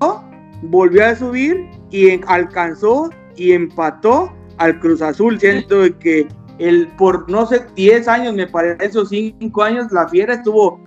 volvió 0.63 1.05
a 1.05 1.15
subir 1.15 1.78
y 1.91 2.21
alcanzó 2.27 3.11
y 3.37 3.53
empató 3.53 4.33
al 4.59 4.79
Cruz 4.81 5.03
Azul, 5.03 5.39
siento 5.39 5.83
que 5.99 6.27
el, 6.59 6.89
por 6.97 7.31
no 7.31 7.47
sé, 7.47 7.65
10 7.77 8.09
años, 8.09 8.35
me 8.35 8.47
parece, 8.47 8.85
esos 8.85 9.09
5 9.11 9.63
años, 9.63 9.93
la 9.93 10.09
Fiera 10.09 10.35
estuvo 10.35 10.81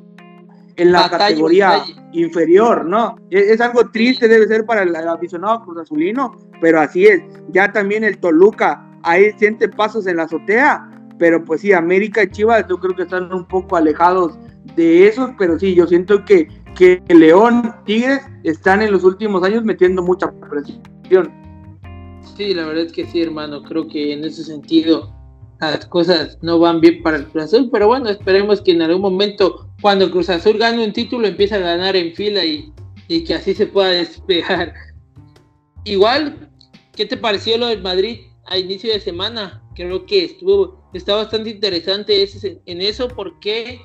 en 0.76 0.92
la 0.92 1.10
categoría 1.10 1.84
inferior, 2.12 2.86
¿no? 2.86 3.16
Es, 3.30 3.62
algo 3.62 3.90
triste, 3.90 4.28
debe 4.28 4.48
ser 4.48 4.66
para 4.66 4.84
el, 4.84 4.96
aficionado 4.96 5.64
Cruz 5.64 5.80
Azulino, 5.82 6.36
pero 6.60 6.80
así 6.80 7.06
es. 7.06 7.22
Ya 7.50 7.72
también 7.72 8.04
el 8.04 8.18
Toluca, 8.20 8.86
ahí 9.04 9.32
siente 9.38 9.70
pasos 9.70 10.08
en 10.08 10.18
la 10.18 10.24
azotea, 10.24 10.90
pero 11.18 11.44
pues 11.44 11.62
sí, 11.62 11.72
América 11.72 12.24
y 12.24 12.32
Chivas 12.32 12.66
yo 12.68 12.80
creo 12.80 12.96
que 12.96 13.04
están 13.04 13.32
un 13.34 13.46
poco 13.48 13.76
alejados 13.76 14.38
de 14.76 15.08
esos, 15.08 15.32
pero 15.38 15.60
sí, 15.60 15.76
yo 15.76 15.88
siento 15.88 16.26
que 16.26 16.48
que 16.76 17.02
León, 17.10 17.76
Tigres 17.86 18.22
están 18.44 18.82
en 18.82 18.92
los 18.92 19.04
últimos 19.04 19.44
años 19.44 19.64
metiendo 19.64 20.02
mucha 20.02 20.32
presión. 20.50 21.32
Sí, 22.36 22.54
la 22.54 22.66
verdad 22.66 22.86
es 22.86 22.92
que 22.92 23.06
sí, 23.06 23.22
hermano. 23.22 23.62
Creo 23.64 23.88
que 23.88 24.14
en 24.14 24.24
ese 24.24 24.44
sentido 24.44 25.14
las 25.60 25.86
cosas 25.86 26.40
no 26.42 26.58
van 26.60 26.82
bien 26.82 27.04
para 27.04 27.18
el 27.18 27.28
Cruz 27.28 27.46
Azul, 27.46 27.70
pero 27.72 27.88
bueno, 27.88 28.10
esperemos 28.10 28.62
que 28.62 28.72
en 28.72 28.82
algún 28.82 29.02
momento, 29.02 29.70
cuando 29.82 30.10
Cruz 30.10 30.30
Azul 30.30 30.58
gane 30.58 30.84
un 30.84 30.92
título, 30.92 31.28
empiece 31.28 31.56
a 31.56 31.60
ganar 31.60 31.96
en 31.96 32.14
fila 32.16 32.44
y, 32.44 32.74
que 33.08 33.34
así 33.34 33.54
se 33.54 33.68
pueda 33.68 33.90
despegar. 33.90 34.74
Igual, 35.84 36.50
¿qué 36.96 37.06
te 37.06 37.18
pareció 37.18 37.58
lo 37.58 37.68
del 37.68 37.82
Madrid 37.82 38.22
a 38.46 38.58
inicio 38.58 38.92
de 38.92 39.00
semana? 39.00 39.62
Creo 39.76 40.06
que 40.06 40.26
estuvo, 40.26 40.90
está 40.94 41.16
bastante 41.16 41.50
interesante 41.50 42.28
en 42.66 42.82
eso 42.82 43.08
porque 43.10 43.82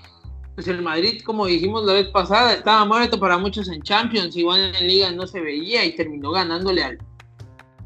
pues 0.56 0.68
el 0.68 0.80
Madrid, 0.80 1.20
como 1.22 1.46
dijimos 1.46 1.84
la 1.84 1.92
vez 1.92 2.08
pasada, 2.08 2.54
estaba 2.54 2.86
muerto 2.86 3.20
para 3.20 3.36
muchos 3.36 3.68
en 3.68 3.82
Champions, 3.82 4.34
igual 4.36 4.74
en 4.74 4.86
Liga 4.86 5.12
no 5.12 5.26
se 5.26 5.38
veía 5.40 5.84
y 5.84 5.94
terminó 5.94 6.30
ganándole 6.30 6.82
al, 6.82 6.98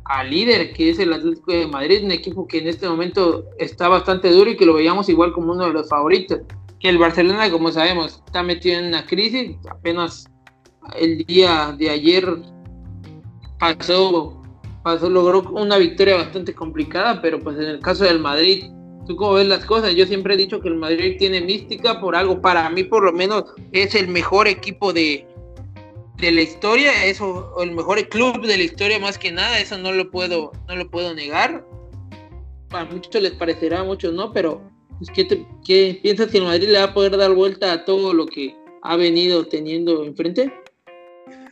al 0.05 0.31
líder, 0.31 0.73
que 0.73 0.91
es 0.91 1.01
el 1.01 1.13
Atlético 1.13 1.51
de 1.51 1.67
Madrid, 1.67 2.05
un 2.05 2.13
equipo 2.13 2.47
que 2.47 2.59
en 2.59 2.69
este 2.69 2.89
momento 2.89 3.45
está 3.59 3.89
bastante 3.89 4.31
duro 4.31 4.51
y 4.51 4.57
que 4.57 4.67
lo 4.67 4.75
veíamos 4.75 5.09
igual 5.09 5.33
como 5.33 5.53
uno 5.53 5.67
de 5.67 5.73
los 5.73 5.89
favoritos. 5.89 6.43
Que 6.79 6.89
el 6.89 6.99
Barcelona, 6.99 7.51
como 7.51 7.73
sabemos, 7.73 8.23
está 8.25 8.45
metido 8.45 8.79
en 8.79 8.87
una 8.87 9.05
crisis, 9.05 9.57
apenas 9.69 10.31
el 10.97 11.25
día 11.25 11.75
de 11.77 11.91
ayer 11.91 12.25
pasó, 13.59 14.41
pasó, 14.85 15.11
logró 15.11 15.43
una 15.51 15.77
victoria 15.77 16.15
bastante 16.19 16.55
complicada, 16.55 17.21
pero 17.21 17.41
pues 17.41 17.59
en 17.59 17.65
el 17.65 17.81
caso 17.81 18.05
del 18.05 18.21
Madrid 18.21 18.71
¿Tú 19.11 19.17
cómo 19.17 19.33
ves 19.33 19.49
las 19.49 19.65
cosas? 19.65 19.97
Yo 19.97 20.07
siempre 20.07 20.35
he 20.35 20.37
dicho 20.37 20.61
que 20.61 20.69
el 20.69 20.77
Madrid 20.77 21.17
tiene 21.19 21.41
mística 21.41 22.01
por 22.01 22.15
algo. 22.15 22.41
Para 22.41 22.71
mí, 22.71 22.85
por 22.85 23.03
lo 23.03 23.13
menos, 23.13 23.43
es 23.73 23.97
el 23.97 24.07
mejor 24.07 24.47
equipo 24.47 24.93
de, 24.93 25.27
de 26.19 26.31
la 26.31 26.43
historia. 26.43 26.93
Eso, 27.05 27.61
el 27.61 27.73
mejor 27.73 28.09
club 28.09 28.47
de 28.47 28.57
la 28.57 28.63
historia, 28.63 29.01
más 29.01 29.19
que 29.19 29.33
nada. 29.33 29.59
Eso 29.59 29.77
no 29.79 29.91
lo 29.91 30.13
puedo, 30.13 30.53
no 30.69 30.77
lo 30.77 30.89
puedo 30.89 31.13
negar. 31.13 31.67
A 32.71 32.85
muchos 32.85 33.21
les 33.21 33.33
parecerá, 33.33 33.81
a 33.81 33.85
muchos 33.85 34.15
no, 34.15 34.33
pero 34.33 34.63
pues, 34.99 35.11
¿qué, 35.11 35.27
¿qué 35.67 35.99
piensas 36.01 36.29
que 36.29 36.39
el 36.39 36.45
Madrid 36.45 36.69
le 36.69 36.79
va 36.79 36.85
a 36.85 36.95
poder 36.95 37.17
dar 37.17 37.35
vuelta 37.35 37.73
a 37.73 37.85
todo 37.85 38.15
lo 38.15 38.27
que 38.27 38.55
ha 38.83 38.95
venido 38.95 39.45
teniendo 39.45 40.05
enfrente? 40.05 40.55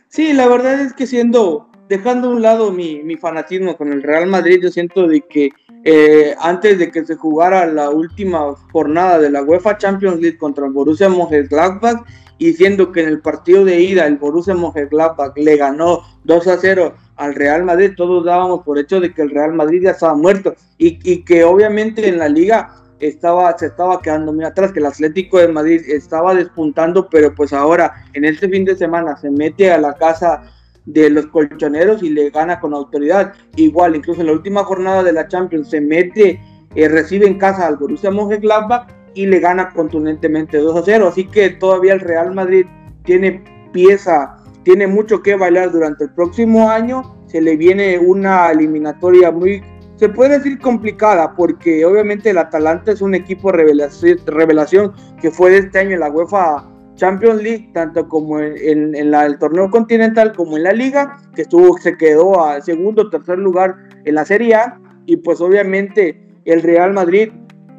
Sí, 0.07 0.31
la 0.31 0.47
verdad 0.47 0.79
es 0.79 0.93
que 0.93 1.05
siendo, 1.05 1.69
dejando 1.89 2.29
a 2.29 2.31
un 2.35 2.41
lado 2.41 2.71
mi, 2.71 3.03
mi 3.03 3.17
fanatismo 3.17 3.75
con 3.75 3.91
el 3.91 4.01
Real 4.01 4.27
Madrid, 4.27 4.61
yo 4.63 4.69
siento 4.69 5.09
de 5.09 5.19
que 5.19 5.49
eh, 5.83 6.35
antes 6.39 6.77
de 6.77 6.91
que 6.91 7.05
se 7.05 7.15
jugara 7.15 7.65
la 7.65 7.89
última 7.89 8.55
jornada 8.71 9.19
de 9.19 9.29
la 9.29 9.43
UEFA 9.43 9.77
Champions 9.77 10.19
League 10.19 10.37
contra 10.37 10.65
el 10.65 10.73
Borussia 10.73 11.09
Mönchengladbach 11.09 12.05
y 12.37 12.53
siendo 12.53 12.91
que 12.91 13.01
en 13.01 13.09
el 13.09 13.21
partido 13.21 13.65
de 13.65 13.79
ida 13.79 14.05
el 14.05 14.17
Borussia 14.17 14.55
Mönchengladbach 14.55 15.37
le 15.37 15.57
ganó 15.57 16.01
2 16.25 16.47
a 16.47 16.57
0 16.57 16.95
al 17.15 17.35
Real 17.35 17.63
Madrid, 17.63 17.91
todos 17.95 18.25
dábamos 18.25 18.63
por 18.63 18.77
hecho 18.77 18.99
de 18.99 19.13
que 19.13 19.21
el 19.21 19.29
Real 19.29 19.53
Madrid 19.53 19.83
ya 19.83 19.91
estaba 19.91 20.15
muerto 20.15 20.55
y, 20.77 20.99
y 21.03 21.23
que 21.23 21.43
obviamente 21.43 22.07
en 22.07 22.17
la 22.17 22.29
liga 22.29 22.75
estaba, 22.99 23.57
se 23.57 23.67
estaba 23.67 24.01
quedando 24.01 24.33
muy 24.33 24.45
atrás, 24.45 24.71
que 24.71 24.79
el 24.79 24.85
Atlético 24.85 25.39
de 25.39 25.47
Madrid 25.47 25.81
estaba 25.87 26.33
despuntando, 26.35 27.09
pero 27.09 27.33
pues 27.33 27.53
ahora 27.53 28.05
en 28.13 28.25
este 28.25 28.49
fin 28.49 28.65
de 28.65 28.75
semana 28.75 29.17
se 29.17 29.29
mete 29.31 29.71
a 29.71 29.77
la 29.77 29.93
casa 29.93 30.43
de 30.93 31.09
los 31.09 31.27
colchoneros 31.27 32.01
y 32.03 32.09
le 32.09 32.29
gana 32.29 32.59
con 32.59 32.73
autoridad. 32.73 33.33
Igual, 33.55 33.95
incluso 33.95 34.21
en 34.21 34.27
la 34.27 34.33
última 34.33 34.63
jornada 34.63 35.03
de 35.03 35.13
la 35.13 35.27
Champions 35.27 35.69
se 35.69 35.81
mete, 35.81 36.41
eh, 36.75 36.87
recibe 36.87 37.27
en 37.27 37.37
casa 37.37 37.67
al 37.67 37.77
Borussia 37.77 38.11
Mönchengladbach 38.11 38.87
y 39.13 39.25
le 39.27 39.39
gana 39.39 39.69
contundentemente 39.69 40.57
2 40.57 40.77
a 40.77 40.81
0. 40.83 41.07
Así 41.07 41.25
que 41.25 41.51
todavía 41.51 41.93
el 41.93 41.99
Real 41.99 42.33
Madrid 42.33 42.65
tiene 43.03 43.43
pieza, 43.71 44.37
tiene 44.63 44.87
mucho 44.87 45.21
que 45.21 45.35
bailar 45.35 45.71
durante 45.71 46.05
el 46.05 46.11
próximo 46.11 46.69
año. 46.69 47.15
Se 47.27 47.41
le 47.41 47.55
viene 47.55 47.99
una 47.99 48.49
eliminatoria 48.51 49.31
muy, 49.31 49.61
se 49.95 50.09
puede 50.09 50.39
decir 50.39 50.57
complicada, 50.59 51.35
porque 51.35 51.85
obviamente 51.85 52.31
el 52.31 52.39
Atalanta 52.39 52.91
es 52.91 53.01
un 53.01 53.13
equipo 53.13 53.51
revelación, 53.51 54.17
revelación 54.25 54.93
que 55.21 55.29
fue 55.29 55.51
de 55.51 55.57
este 55.59 55.79
año 55.79 55.91
en 55.91 55.99
la 55.99 56.09
UEFA 56.09 56.65
Champions 56.99 57.41
League, 57.41 57.69
tanto 57.73 58.07
como 58.07 58.39
en, 58.39 58.93
el 58.93 59.37
torneo 59.39 59.69
continental 59.69 60.33
como 60.35 60.57
en 60.57 60.63
la 60.63 60.73
liga, 60.73 61.17
que 61.33 61.43
estuvo, 61.43 61.77
se 61.77 61.97
quedó 61.97 62.43
a 62.43 62.61
segundo 62.61 63.09
tercer 63.09 63.39
lugar 63.39 63.75
en 64.05 64.15
la 64.15 64.25
Serie 64.25 64.55
A, 64.55 64.79
y 65.05 65.17
pues 65.17 65.41
obviamente 65.41 66.21
el 66.45 66.61
Real 66.61 66.93
Madrid, 66.93 67.31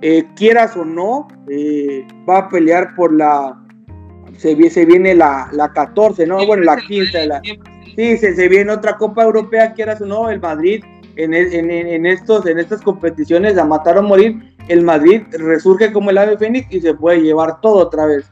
eh, 0.03 0.25
quieras 0.35 0.77
o 0.77 0.85
no, 0.85 1.29
eh, 1.49 2.07
va 2.29 2.39
a 2.39 2.49
pelear 2.49 2.95
por 2.95 3.13
la, 3.13 3.63
se, 4.39 4.55
viene 4.55 5.15
la, 5.15 5.49
la 5.53 5.71
14, 5.73 6.27
¿no? 6.27 6.45
Bueno, 6.47 6.65
la 6.65 6.77
15, 6.77 7.27
la, 7.27 7.43
sí, 7.95 8.17
se, 8.17 8.35
se 8.35 8.49
viene 8.49 8.73
otra 8.73 8.97
Copa 8.97 9.23
Europea, 9.23 9.75
quieras 9.75 10.01
o 10.01 10.07
no, 10.07 10.31
el 10.31 10.41
Madrid 10.41 10.83
en, 11.17 11.35
en, 11.35 12.07
estos, 12.07 12.47
en 12.47 12.59
estas 12.59 12.81
competiciones 12.81 13.59
a 13.59 13.65
matar 13.65 13.99
o 13.99 14.03
morir, 14.03 14.55
el 14.69 14.83
Madrid 14.83 15.23
resurge 15.33 15.93
como 15.93 16.11
el 16.11 16.19
ave 16.19 16.39
fénix 16.39 16.73
y 16.73 16.81
se 16.81 16.95
puede 16.95 17.21
llevar 17.21 17.61
todo 17.61 17.79
otra 17.79 18.07
vez 18.07 18.31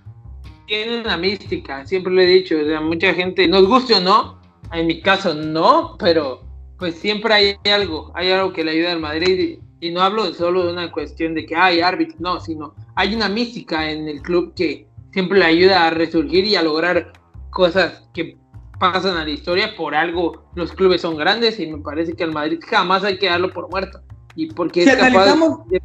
tiene 0.69 1.01
una 1.01 1.17
mística, 1.17 1.85
siempre 1.87 2.13
lo 2.13 2.21
he 2.21 2.27
dicho, 2.27 2.57
o 2.61 2.65
sea, 2.65 2.81
mucha 2.81 3.15
gente, 3.15 3.49
nos 3.49 3.67
guste 3.67 3.95
o 3.95 4.01
no, 4.01 4.39
en 4.73 4.87
mi 4.87 5.01
caso 5.01 5.35
no, 5.35 5.97
pero 5.99 6.43
pues 6.79 6.95
siempre 6.97 7.35
hay 7.35 7.57
algo, 7.73 8.13
hay 8.15 8.31
algo 8.31 8.53
que 8.53 8.63
le 8.63 8.73
ayuda 8.73 8.93
al 8.93 9.01
Madrid 9.01 9.59
y, 9.81 9.91
no 9.91 10.03
hablo 10.03 10.33
solo 10.35 10.67
de 10.67 10.73
una 10.73 10.93
cuestión 10.93 11.35
de 11.35 11.47
que 11.47 11.57
hay 11.57 11.81
árbitros, 11.81 12.21
no, 12.21 12.41
sino 12.41 12.75
hay 12.97 13.15
una 13.15 13.29
mística 13.29 13.91
en 13.91 14.09
el 14.09 14.21
club 14.21 14.53
que 14.55 14.87
siempre 15.13 15.39
le 15.39 15.47
ayuda 15.47 15.87
a 15.87 15.91
resurgir 15.91 16.45
y 16.45 16.57
a 16.57 16.63
lograr 16.63 17.13
cosas 17.51 18.07
que 18.13 18.37
pasan 18.79 19.17
a 19.17 19.25
la 19.25 19.31
historia, 19.31 19.75
por 19.77 19.95
algo 19.95 20.45
los 20.55 20.73
clubes 20.73 21.01
son 21.01 21.17
grandes 21.17 21.59
y 21.61 21.67
me 21.67 21.79
parece 21.79 22.13
que 22.13 22.25
al 22.25 22.33
Madrid 22.33 22.61
jamás 22.69 23.05
hay 23.05 23.19
que 23.19 23.29
darlo 23.29 23.51
por 23.53 23.71
muerto. 23.71 24.01
Y 24.35 24.53
porque 24.53 24.85
si 24.85 24.91
analizamos, 24.91 25.67
de 25.69 25.81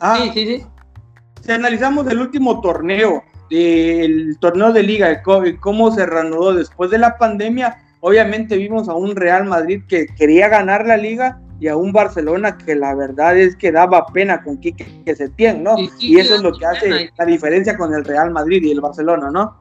ah. 0.00 0.18
sí, 0.20 0.30
sí, 0.34 0.46
sí. 0.46 0.66
Si 1.42 1.52
analizamos 1.52 2.06
el 2.08 2.18
último 2.20 2.60
torneo, 2.60 3.22
el 3.50 4.36
torneo 4.40 4.72
de 4.72 4.82
liga, 4.82 5.22
cómo 5.22 5.90
se 5.92 6.06
reanudó 6.06 6.54
después 6.54 6.90
de 6.90 6.98
la 6.98 7.16
pandemia, 7.18 7.78
obviamente 8.00 8.56
vimos 8.56 8.88
a 8.88 8.94
un 8.94 9.16
Real 9.16 9.44
Madrid 9.44 9.82
que 9.88 10.06
quería 10.06 10.48
ganar 10.48 10.86
la 10.86 10.96
liga 10.96 11.40
y 11.58 11.68
a 11.68 11.76
un 11.76 11.92
Barcelona 11.92 12.58
que 12.58 12.74
la 12.74 12.94
verdad 12.94 13.36
es 13.36 13.56
que 13.56 13.72
daba 13.72 14.06
pena 14.06 14.42
con 14.42 14.58
Quique 14.58 15.14
Setién, 15.14 15.62
¿no? 15.62 15.76
Y, 15.98 16.18
eso 16.18 16.34
es 16.34 16.42
lo 16.42 16.52
que 16.52 16.66
hace 16.66 17.10
la 17.16 17.24
diferencia 17.24 17.76
con 17.76 17.94
el 17.94 18.04
Real 18.04 18.30
Madrid 18.30 18.62
y 18.62 18.72
el 18.72 18.80
Barcelona, 18.80 19.30
¿no? 19.30 19.58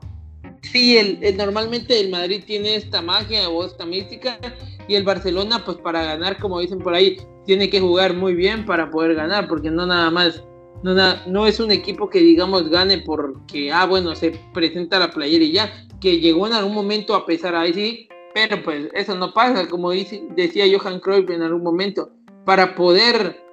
Sí, 0.61 0.97
el, 0.97 1.37
normalmente 1.37 1.99
el 1.99 2.09
Madrid 2.09 2.43
tiene 2.45 2.75
esta 2.75 3.01
magia 3.01 3.49
o 3.49 3.65
esta 3.65 3.85
mística 3.85 4.39
y 4.87 4.95
el 4.95 5.03
Barcelona, 5.03 5.63
pues 5.63 5.77
para 5.77 6.03
ganar, 6.03 6.37
como 6.39 6.59
dicen 6.59 6.79
por 6.79 6.93
ahí, 6.93 7.17
tiene 7.45 7.69
que 7.69 7.79
jugar 7.79 8.13
muy 8.13 8.33
bien 8.33 8.65
para 8.65 8.89
poder 8.89 9.15
ganar, 9.15 9.47
porque 9.47 9.69
no 9.69 9.85
nada 9.85 10.09
más 10.11 10.43
no, 10.93 11.15
no 11.25 11.47
es 11.47 11.59
un 11.59 11.71
equipo 11.71 12.09
que 12.09 12.19
digamos 12.19 12.69
gane 12.69 12.99
porque, 12.99 13.71
ah, 13.71 13.85
bueno, 13.85 14.15
se 14.15 14.39
presenta 14.53 14.99
la 14.99 15.09
playera 15.09 15.43
y 15.43 15.51
ya, 15.51 15.87
que 15.99 16.19
llegó 16.19 16.45
en 16.45 16.53
algún 16.53 16.75
momento 16.75 17.15
a 17.15 17.25
pesar 17.25 17.55
ahí 17.55 17.73
sí, 17.73 18.07
pero 18.35 18.61
pues 18.61 18.89
eso 18.93 19.15
no 19.15 19.33
pasa, 19.33 19.67
como 19.67 19.89
decía 19.91 20.65
Johan 20.71 20.99
Cruyff 20.99 21.29
en 21.31 21.41
algún 21.41 21.63
momento, 21.63 22.11
para 22.45 22.75
poder 22.75 23.43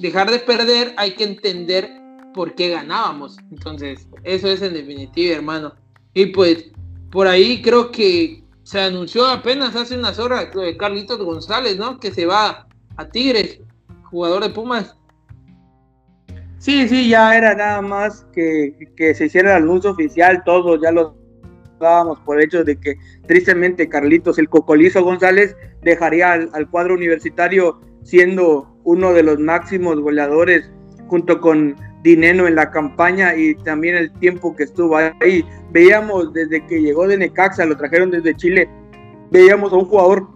dejar 0.00 0.30
de 0.30 0.38
perder 0.40 0.94
hay 0.96 1.12
que 1.12 1.24
entender 1.24 1.88
por 2.34 2.54
qué 2.54 2.70
ganábamos, 2.70 3.36
entonces 3.52 4.08
eso 4.24 4.48
es 4.48 4.62
en 4.62 4.74
definitiva, 4.74 5.36
hermano. 5.36 5.74
Y 6.12 6.26
pues 6.26 6.72
por 7.12 7.28
ahí 7.28 7.62
creo 7.62 7.92
que 7.92 8.42
se 8.64 8.80
anunció 8.80 9.26
apenas 9.26 9.76
hace 9.76 9.96
unas 9.96 10.18
horas 10.18 10.52
lo 10.54 10.62
de 10.62 10.76
Carlitos 10.76 11.18
González, 11.18 11.76
¿no? 11.76 12.00
Que 12.00 12.10
se 12.10 12.26
va 12.26 12.66
a 12.96 13.08
Tigres, 13.08 13.60
jugador 14.10 14.42
de 14.42 14.50
Pumas. 14.50 14.97
Sí, 16.58 16.88
sí, 16.88 17.08
ya 17.08 17.36
era 17.36 17.54
nada 17.54 17.80
más 17.80 18.26
que, 18.32 18.74
se 19.14 19.26
hiciera 19.26 19.56
el 19.56 19.62
anuncio 19.62 19.90
oficial, 19.90 20.42
todos 20.44 20.80
ya 20.82 20.90
lo 20.90 21.16
dábamos 21.78 22.18
por 22.20 22.40
hecho 22.40 22.64
de 22.64 22.76
que 22.76 22.96
tristemente 23.28 23.88
Carlitos, 23.88 24.38
el 24.38 24.48
Cocolizo 24.48 25.04
González, 25.04 25.56
dejaría 25.82 26.32
al, 26.32 26.68
cuadro 26.70 26.94
universitario 26.94 27.80
siendo 28.02 28.76
uno 28.82 29.12
de 29.12 29.22
los 29.22 29.38
máximos 29.38 30.00
goleadores 30.00 30.68
junto 31.06 31.40
con 31.40 31.76
Dineno 32.02 32.48
en 32.48 32.56
la 32.56 32.70
campaña 32.70 33.36
y 33.36 33.54
también 33.54 33.96
el 33.96 34.12
tiempo 34.14 34.56
que 34.56 34.64
estuvo 34.64 34.96
ahí. 34.96 35.44
Veíamos 35.70 36.32
desde 36.32 36.66
que 36.66 36.80
llegó 36.80 37.06
de 37.06 37.18
Necaxa, 37.18 37.66
lo 37.66 37.76
trajeron 37.76 38.10
desde 38.10 38.34
Chile, 38.34 38.68
veíamos 39.30 39.72
a 39.72 39.76
un 39.76 39.84
jugador 39.84 40.26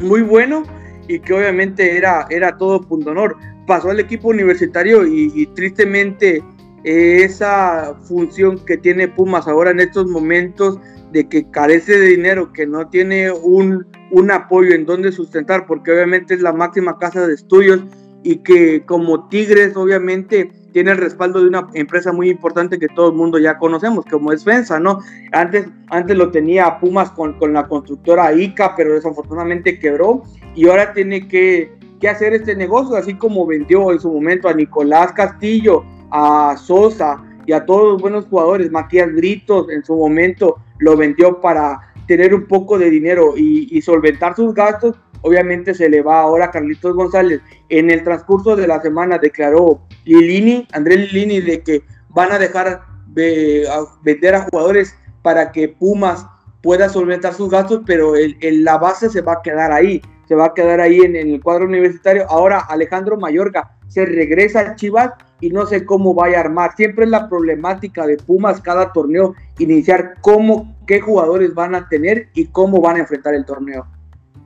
muy 0.00 0.22
bueno 0.22 0.62
y 1.08 1.18
que 1.18 1.32
obviamente 1.32 1.96
era, 1.96 2.26
era 2.30 2.56
todo 2.56 2.80
punto 2.80 3.10
honor 3.10 3.36
pasó 3.70 3.90
al 3.90 4.00
equipo 4.00 4.30
universitario 4.30 5.06
y, 5.06 5.46
tristemente 5.54 6.42
esa 6.82 7.94
función 8.08 8.58
que 8.64 8.76
tiene 8.76 9.06
Pumas 9.06 9.46
ahora 9.46 9.70
en 9.70 9.78
estos 9.78 10.08
momentos 10.08 10.80
de 11.12 11.28
que 11.28 11.48
carece 11.52 11.96
de 11.96 12.06
dinero, 12.08 12.52
que 12.52 12.66
no 12.66 12.88
tiene 12.88 13.30
un, 13.30 13.86
un 14.10 14.30
apoyo 14.32 14.74
en 14.74 14.86
donde 14.86 15.12
sustentar, 15.12 15.66
porque 15.68 15.92
obviamente 15.92 16.34
es 16.34 16.40
la 16.40 16.52
máxima 16.52 16.98
casa 16.98 17.24
de 17.28 17.34
estudios 17.34 17.80
y 18.24 18.38
que 18.38 18.84
como 18.86 19.28
Tigres 19.28 19.76
obviamente 19.76 20.50
tiene 20.72 20.90
el 20.90 20.96
respaldo 20.96 21.40
de 21.40 21.46
una 21.46 21.68
empresa 21.74 22.10
muy 22.10 22.28
importante 22.28 22.76
que 22.76 22.88
todo 22.88 23.10
el 23.10 23.14
mundo 23.14 23.38
ya 23.38 23.56
conocemos, 23.56 24.04
como 24.10 24.32
es 24.32 24.42
FENSA, 24.42 24.80
¿no? 24.80 24.98
Antes, 25.30 25.68
antes 25.90 26.16
lo 26.16 26.32
tenía 26.32 26.80
Pumas 26.80 27.12
con, 27.12 27.38
con 27.38 27.52
la 27.52 27.68
constructora 27.68 28.32
ICA, 28.32 28.74
pero 28.74 28.94
desafortunadamente 28.94 29.78
quebró 29.78 30.24
y 30.56 30.66
ahora 30.66 30.92
tiene 30.92 31.28
que 31.28 31.78
que 32.00 32.08
hacer 32.08 32.32
este 32.32 32.56
negocio, 32.56 32.96
así 32.96 33.14
como 33.14 33.46
vendió 33.46 33.92
en 33.92 34.00
su 34.00 34.10
momento 34.10 34.48
a 34.48 34.54
Nicolás 34.54 35.12
Castillo, 35.12 35.84
a 36.10 36.56
Sosa 36.56 37.22
y 37.46 37.52
a 37.52 37.64
todos 37.64 37.92
los 37.92 38.02
buenos 38.02 38.26
jugadores. 38.26 38.70
Matías 38.70 39.12
Gritos 39.12 39.68
en 39.70 39.84
su 39.84 39.94
momento 39.94 40.56
lo 40.78 40.96
vendió 40.96 41.40
para 41.40 41.92
tener 42.06 42.34
un 42.34 42.46
poco 42.46 42.78
de 42.78 42.90
dinero 42.90 43.34
y, 43.36 43.80
solventar 43.82 44.34
sus 44.34 44.54
gastos. 44.54 44.96
Obviamente 45.22 45.74
se 45.74 45.88
le 45.88 46.00
va 46.00 46.20
ahora 46.20 46.46
a 46.46 46.50
Carlitos 46.50 46.94
González. 46.94 47.40
En 47.68 47.90
el 47.90 48.02
transcurso 48.02 48.56
de 48.56 48.66
la 48.66 48.80
semana 48.80 49.18
declaró 49.18 49.82
Lilini, 50.04 50.66
Andrés 50.72 51.12
Lilini, 51.12 51.40
de 51.40 51.60
que 51.60 51.82
van 52.08 52.32
a 52.32 52.38
dejar 52.38 52.82
de 53.08 53.68
vender 54.02 54.34
a 54.34 54.42
jugadores 54.42 54.96
para 55.22 55.52
que 55.52 55.68
Pumas 55.68 56.26
pueda 56.62 56.88
solventar 56.88 57.34
sus 57.34 57.50
gastos, 57.50 57.82
pero 57.86 58.16
el, 58.16 58.36
la 58.64 58.78
base 58.78 59.10
se 59.10 59.20
va 59.20 59.34
a 59.34 59.42
quedar 59.42 59.70
ahí 59.70 60.00
se 60.30 60.36
va 60.36 60.44
a 60.44 60.54
quedar 60.54 60.80
ahí 60.80 61.00
en, 61.00 61.16
el 61.16 61.42
cuadro 61.42 61.64
universitario. 61.64 62.24
Ahora 62.30 62.60
Alejandro 62.60 63.18
Mayorga 63.18 63.76
se 63.88 64.06
regresa 64.06 64.60
a 64.60 64.76
Chivas 64.76 65.10
y 65.40 65.50
no 65.50 65.66
sé 65.66 65.84
cómo 65.84 66.14
vaya 66.14 66.36
a 66.36 66.42
armar. 66.42 66.76
Siempre 66.76 67.04
es 67.04 67.10
la 67.10 67.28
problemática 67.28 68.06
de 68.06 68.16
Pumas 68.16 68.60
cada 68.60 68.92
torneo, 68.92 69.34
iniciar 69.58 70.14
cómo, 70.20 70.72
qué 70.86 71.00
jugadores 71.00 71.52
van 71.52 71.74
a 71.74 71.88
tener 71.88 72.28
y 72.32 72.46
cómo 72.46 72.80
van 72.80 72.94
a 72.94 72.98
enfrentar 73.00 73.34
el 73.34 73.44
torneo. 73.44 73.84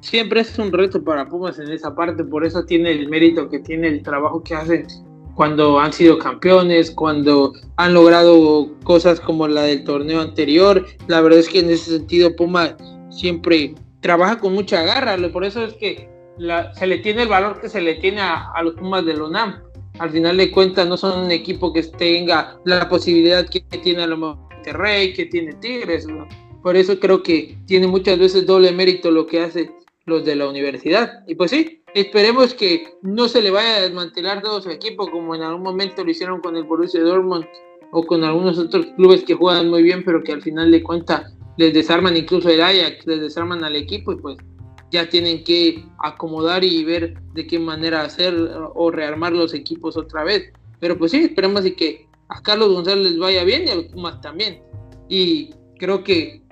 Siempre 0.00 0.40
es 0.40 0.58
un 0.58 0.72
reto 0.72 1.04
para 1.04 1.28
Pumas 1.28 1.58
en 1.58 1.70
esa 1.70 1.94
parte, 1.94 2.24
por 2.24 2.46
eso 2.46 2.64
tiene 2.64 2.90
el 2.90 3.10
mérito 3.10 3.50
que 3.50 3.58
tiene 3.58 3.88
el 3.88 4.02
trabajo 4.02 4.42
que 4.42 4.54
hacen 4.54 4.86
cuando 5.34 5.78
han 5.78 5.92
sido 5.92 6.18
campeones, 6.18 6.92
cuando 6.92 7.52
han 7.76 7.92
logrado 7.92 8.70
cosas 8.84 9.20
como 9.20 9.46
la 9.48 9.64
del 9.64 9.84
torneo 9.84 10.22
anterior. 10.22 10.86
La 11.08 11.20
verdad 11.20 11.40
es 11.40 11.48
que 11.50 11.58
en 11.58 11.68
ese 11.68 11.98
sentido 11.98 12.34
Pumas 12.34 12.74
siempre 13.10 13.74
trabaja 14.04 14.38
con 14.38 14.52
mucha 14.52 14.82
garra, 14.82 15.16
por 15.32 15.46
eso 15.46 15.64
es 15.64 15.72
que 15.72 16.10
se 16.78 16.86
le 16.86 16.98
tiene 16.98 17.22
el 17.22 17.28
valor 17.28 17.58
que 17.58 17.70
se 17.70 17.80
le 17.80 17.94
tiene 17.94 18.20
a, 18.20 18.52
los 18.62 18.74
Pumas 18.74 19.06
del 19.06 19.22
UNAM. 19.22 19.62
Al 19.98 20.10
final 20.10 20.36
de 20.36 20.50
cuentas 20.50 20.86
no 20.86 20.98
son 20.98 21.24
un 21.24 21.30
equipo 21.30 21.72
que 21.72 21.82
tenga 21.84 22.60
la 22.66 22.86
posibilidad 22.86 23.48
que 23.48 23.60
tiene 23.60 24.02
a 24.02 24.06
lo 24.06 24.18
Monterrey, 24.18 25.14
que 25.14 25.24
tiene 25.24 25.54
Tigres. 25.54 26.06
Por 26.62 26.76
eso 26.76 27.00
creo 27.00 27.22
que 27.22 27.56
tiene 27.64 27.86
muchas 27.86 28.18
veces 28.18 28.44
doble 28.44 28.72
mérito 28.72 29.10
lo 29.10 29.26
que 29.26 29.40
hace 29.40 29.70
los 30.04 30.22
de 30.22 30.36
la 30.36 30.50
universidad. 30.50 31.24
Y 31.26 31.34
pues 31.36 31.52
sí, 31.52 31.82
esperemos 31.94 32.52
que 32.52 32.86
no 33.00 33.26
se 33.26 33.40
le 33.40 33.50
vaya 33.50 33.76
a 33.76 33.80
desmantelar 33.80 34.42
todo 34.42 34.60
su 34.60 34.68
equipo 34.68 35.10
como 35.10 35.34
en 35.34 35.40
algún 35.40 35.62
momento 35.62 36.04
lo 36.04 36.10
hicieron 36.10 36.42
con 36.42 36.56
el 36.56 36.64
Borussia 36.64 37.00
Dortmund 37.00 37.46
o 37.90 38.04
con 38.04 38.22
algunos 38.22 38.58
otros 38.58 38.84
clubes 38.96 39.24
que 39.24 39.32
juegan 39.32 39.70
muy 39.70 39.82
bien, 39.82 40.04
pero 40.04 40.22
que 40.22 40.32
al 40.32 40.42
final 40.42 40.70
de 40.70 40.82
cuentas 40.82 41.34
les 41.56 41.72
desarman 41.72 42.16
incluso 42.16 42.48
el 42.48 42.62
Ajax, 42.62 43.06
les 43.06 43.20
desarman 43.20 43.64
al 43.64 43.76
equipo 43.76 44.12
y 44.12 44.16
pues 44.16 44.38
ya 44.90 45.08
tienen 45.08 45.44
que 45.44 45.84
acomodar 45.98 46.64
y 46.64 46.84
ver 46.84 47.14
de 47.32 47.46
qué 47.46 47.58
manera 47.58 48.02
hacer 48.02 48.34
o 48.74 48.90
rearmar 48.90 49.32
los 49.32 49.54
equipos 49.54 49.96
otra 49.96 50.24
vez. 50.24 50.52
Pero 50.80 50.96
pues 50.98 51.12
sí, 51.12 51.24
esperemos 51.24 51.64
de 51.64 51.74
que 51.74 52.06
a 52.28 52.40
Carlos 52.42 52.72
González 52.72 53.12
les 53.12 53.18
vaya 53.18 53.44
bien 53.44 53.66
y 53.66 53.70
a 53.70 53.74
los 53.74 53.86
Pumas 53.86 54.20
también. 54.20 54.62
Y 55.08 55.50
creo 55.78 56.04
que 56.04 56.42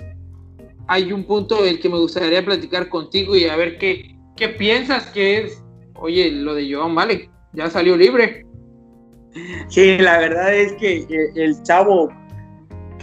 hay 0.89 1.13
un 1.13 1.25
punto 1.25 1.65
el 1.65 1.81
que 1.81 1.89
me 1.89 1.99
gustaría 1.99 2.45
platicar 2.45 2.89
contigo 2.89 3.37
y 3.37 3.45
a 3.45 3.57
ver 3.57 3.79
qué, 3.79 4.17
qué 4.37 4.49
piensas 4.49 5.07
que 5.11 5.39
es, 5.39 5.63
oye, 5.95 6.31
lo 6.31 6.55
de 6.55 6.73
Joan 6.73 6.95
Vale, 6.95 7.31
ya 7.53 7.71
salió 7.71 7.97
libre. 7.97 8.47
Sí, 9.69 9.97
la 9.99 10.19
verdad 10.19 10.55
es 10.55 10.73
que 10.75 11.07
el 11.37 11.63
chavo, 11.63 12.11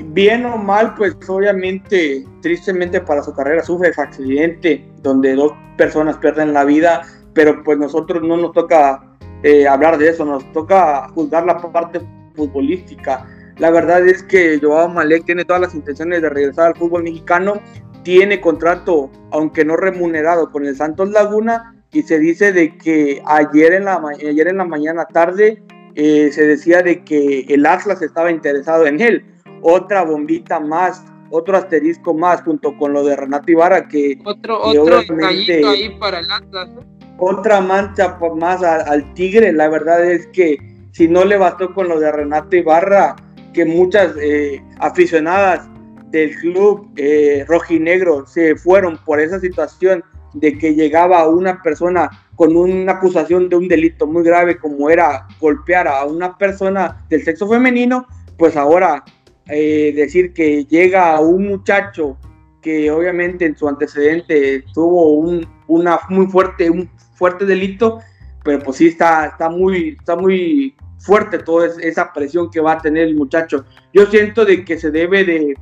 bien 0.07 0.45
o 0.45 0.57
mal, 0.57 0.95
pues 0.95 1.15
obviamente, 1.27 2.25
tristemente 2.41 3.01
para 3.01 3.23
su 3.23 3.33
carrera 3.33 3.63
sufre 3.63 3.89
ese 3.89 4.01
accidente 4.01 4.89
donde 5.01 5.35
dos 5.35 5.53
personas 5.77 6.17
pierden 6.17 6.53
la 6.53 6.65
vida, 6.65 7.01
pero 7.33 7.63
pues 7.63 7.77
nosotros 7.77 8.23
no 8.23 8.37
nos 8.37 8.53
toca 8.53 9.17
eh, 9.43 9.67
hablar 9.67 9.97
de 9.97 10.09
eso, 10.09 10.25
nos 10.25 10.51
toca 10.51 11.07
juzgar 11.09 11.45
la 11.45 11.57
parte 11.57 12.01
futbolística. 12.35 13.25
La 13.57 13.71
verdad 13.71 14.07
es 14.07 14.23
que 14.23 14.59
Joao 14.61 14.89
Malek 14.89 15.25
tiene 15.25 15.45
todas 15.45 15.61
las 15.61 15.75
intenciones 15.75 16.21
de 16.21 16.29
regresar 16.29 16.67
al 16.67 16.75
fútbol 16.75 17.03
mexicano, 17.03 17.61
tiene 18.03 18.39
contrato, 18.39 19.11
aunque 19.31 19.65
no 19.65 19.75
remunerado, 19.75 20.49
con 20.51 20.65
el 20.65 20.75
Santos 20.75 21.09
Laguna 21.09 21.75
y 21.91 22.03
se 22.03 22.19
dice 22.19 22.53
de 22.53 22.77
que 22.77 23.21
ayer 23.25 23.73
en 23.73 23.85
la, 23.85 24.01
ayer 24.19 24.47
en 24.47 24.57
la 24.57 24.65
mañana 24.65 25.05
tarde 25.05 25.61
eh, 25.95 26.31
se 26.31 26.45
decía 26.45 26.81
de 26.81 27.03
que 27.03 27.41
el 27.49 27.65
Atlas 27.65 28.01
estaba 28.01 28.31
interesado 28.31 28.85
en 28.85 29.01
él. 29.01 29.25
Otra 29.61 30.03
bombita 30.03 30.59
más, 30.59 31.03
otro 31.31 31.57
asterisco 31.57 32.13
más 32.13 32.41
junto 32.41 32.77
con 32.77 32.93
lo 32.93 33.03
de 33.03 33.15
Renato 33.15 33.51
Ibarra 33.51 33.87
que... 33.87 34.19
Otro, 34.23 34.61
otro 34.61 34.99
ahí 35.23 35.95
para 35.99 36.19
el 36.19 36.31
Atlas. 36.31 36.69
Otra 37.17 37.59
mancha 37.59 38.17
más 38.35 38.63
al, 38.63 39.13
Tigre, 39.13 39.51
la 39.51 39.67
verdad 39.67 40.09
es 40.09 40.27
que 40.27 40.57
si 40.91 41.07
no 41.07 41.25
le 41.25 41.37
bastó 41.37 41.73
con 41.73 41.89
lo 41.89 41.99
de 41.99 42.11
Renato 42.11 42.55
Ibarra, 42.55 43.15
que 43.53 43.65
muchas 43.65 44.15
eh, 44.21 44.63
aficionadas 44.79 45.67
del 46.11 46.35
club 46.37 46.89
eh, 46.95 47.45
rojinegro 47.47 48.25
se 48.25 48.55
fueron 48.55 48.97
por 49.05 49.19
esa 49.19 49.39
situación 49.39 50.03
de 50.33 50.57
que 50.57 50.75
llegaba 50.75 51.27
una 51.27 51.61
persona 51.61 52.09
con 52.35 52.55
una 52.55 52.93
acusación 52.93 53.49
de 53.49 53.57
un 53.57 53.67
delito 53.67 54.07
muy 54.07 54.23
grave 54.23 54.57
como 54.57 54.89
era 54.89 55.27
golpear 55.39 55.87
a 55.87 56.05
una 56.05 56.37
persona 56.37 57.05
del 57.09 57.23
sexo 57.23 57.49
femenino, 57.49 58.07
pues 58.37 58.55
ahora 58.55 59.03
eh, 59.49 59.93
decir 59.95 60.33
que 60.33 60.65
llega 60.65 61.19
un 61.19 61.47
muchacho 61.47 62.17
que 62.61 62.91
obviamente 62.91 63.45
en 63.45 63.55
su 63.55 63.67
antecedente 63.67 64.63
tuvo 64.73 65.13
un, 65.13 65.47
una 65.67 65.99
muy 66.09 66.27
fuerte, 66.27 66.69
un 66.69 66.89
fuerte 67.15 67.45
delito, 67.45 67.99
pero 68.43 68.59
pues 68.59 68.77
sí 68.77 68.87
está, 68.87 69.27
está, 69.27 69.49
muy, 69.49 69.97
está 69.99 70.15
muy 70.15 70.75
fuerte 70.99 71.39
toda 71.39 71.69
esa 71.81 72.11
presión 72.13 72.51
que 72.51 72.59
va 72.59 72.73
a 72.73 72.81
tener 72.81 73.07
el 73.07 73.15
muchacho. 73.15 73.65
Yo 73.93 74.05
siento 74.05 74.45
de 74.45 74.65
que 74.65 74.77
se 74.77 74.91
debe 74.91 75.23
de, 75.23 75.55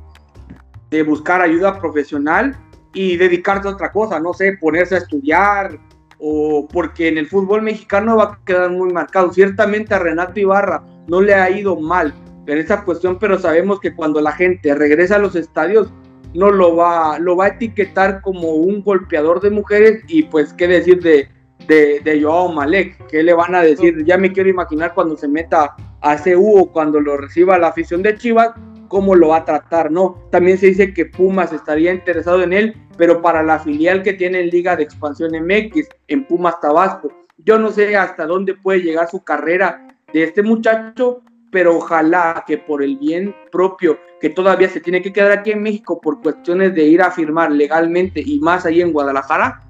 de 0.90 1.02
buscar 1.02 1.40
ayuda 1.40 1.80
profesional 1.80 2.56
y 2.92 3.16
dedicarse 3.16 3.68
a 3.68 3.72
otra 3.72 3.92
cosa, 3.92 4.18
no 4.20 4.34
sé, 4.34 4.58
ponerse 4.60 4.96
a 4.96 4.98
estudiar 4.98 5.78
o 6.18 6.66
porque 6.66 7.08
en 7.08 7.18
el 7.18 7.28
fútbol 7.28 7.62
mexicano 7.62 8.16
va 8.16 8.24
a 8.24 8.40
quedar 8.44 8.70
muy 8.70 8.92
marcado. 8.92 9.32
Ciertamente 9.32 9.94
a 9.94 10.00
Renato 10.00 10.40
Ibarra 10.40 10.82
no 11.06 11.20
le 11.20 11.34
ha 11.34 11.48
ido 11.48 11.76
mal 11.76 12.12
en 12.48 12.58
esa 12.58 12.84
cuestión, 12.84 13.18
pero 13.18 13.38
sabemos 13.38 13.78
que 13.78 13.94
cuando 13.94 14.20
la 14.20 14.32
gente 14.32 14.74
regresa 14.74 15.16
a 15.16 15.20
los 15.20 15.36
estadios 15.36 15.92
no 16.34 16.50
lo 16.50 16.76
va, 16.76 17.18
lo 17.18 17.36
va 17.36 17.46
a 17.46 17.48
etiquetar 17.48 18.20
como 18.22 18.52
un 18.52 18.82
golpeador 18.82 19.40
de 19.40 19.50
mujeres 19.50 20.02
y 20.08 20.24
pues 20.24 20.52
qué 20.54 20.66
decir 20.66 21.02
de, 21.02 21.28
de, 21.66 22.00
de 22.00 22.22
Joao 22.22 22.52
Malek, 22.52 23.06
¿qué 23.08 23.22
le 23.22 23.34
van 23.34 23.54
a 23.54 23.62
decir? 23.62 24.04
Ya 24.04 24.18
me 24.18 24.32
quiero 24.32 24.48
imaginar 24.48 24.94
cuando 24.94 25.16
se 25.16 25.28
meta 25.28 25.76
a 26.00 26.16
CU 26.16 26.58
o 26.58 26.72
cuando 26.72 27.00
lo 27.00 27.16
reciba 27.16 27.58
la 27.58 27.68
afición 27.68 28.02
de 28.02 28.16
Chivas, 28.16 28.50
cómo 28.88 29.14
lo 29.14 29.28
va 29.28 29.38
a 29.38 29.44
tratar, 29.44 29.90
¿no? 29.90 30.26
También 30.30 30.58
se 30.58 30.66
dice 30.66 30.94
que 30.94 31.06
Pumas 31.06 31.52
estaría 31.52 31.92
interesado 31.92 32.42
en 32.42 32.52
él, 32.52 32.74
pero 32.96 33.20
para 33.22 33.42
la 33.42 33.58
filial 33.58 34.02
que 34.02 34.14
tiene 34.14 34.40
en 34.40 34.48
Liga 34.48 34.76
de 34.76 34.84
Expansión 34.84 35.32
MX, 35.32 35.88
en 36.08 36.26
Pumas 36.26 36.60
Tabasco. 36.60 37.12
Yo 37.38 37.58
no 37.58 37.70
sé 37.70 37.96
hasta 37.96 38.26
dónde 38.26 38.54
puede 38.54 38.80
llegar 38.80 39.08
su 39.08 39.22
carrera 39.22 39.86
de 40.12 40.24
este 40.24 40.42
muchacho, 40.42 41.22
pero 41.50 41.76
ojalá 41.76 42.44
que 42.46 42.58
por 42.58 42.82
el 42.82 42.98
bien 42.98 43.34
propio, 43.50 43.98
que 44.20 44.30
todavía 44.30 44.68
se 44.68 44.80
tiene 44.80 45.02
que 45.02 45.12
quedar 45.12 45.32
aquí 45.32 45.52
en 45.52 45.62
México 45.62 46.00
por 46.00 46.20
cuestiones 46.20 46.74
de 46.74 46.84
ir 46.84 47.02
a 47.02 47.10
firmar 47.10 47.50
legalmente 47.50 48.22
y 48.24 48.38
más 48.40 48.66
ahí 48.66 48.80
en 48.80 48.92
Guadalajara, 48.92 49.62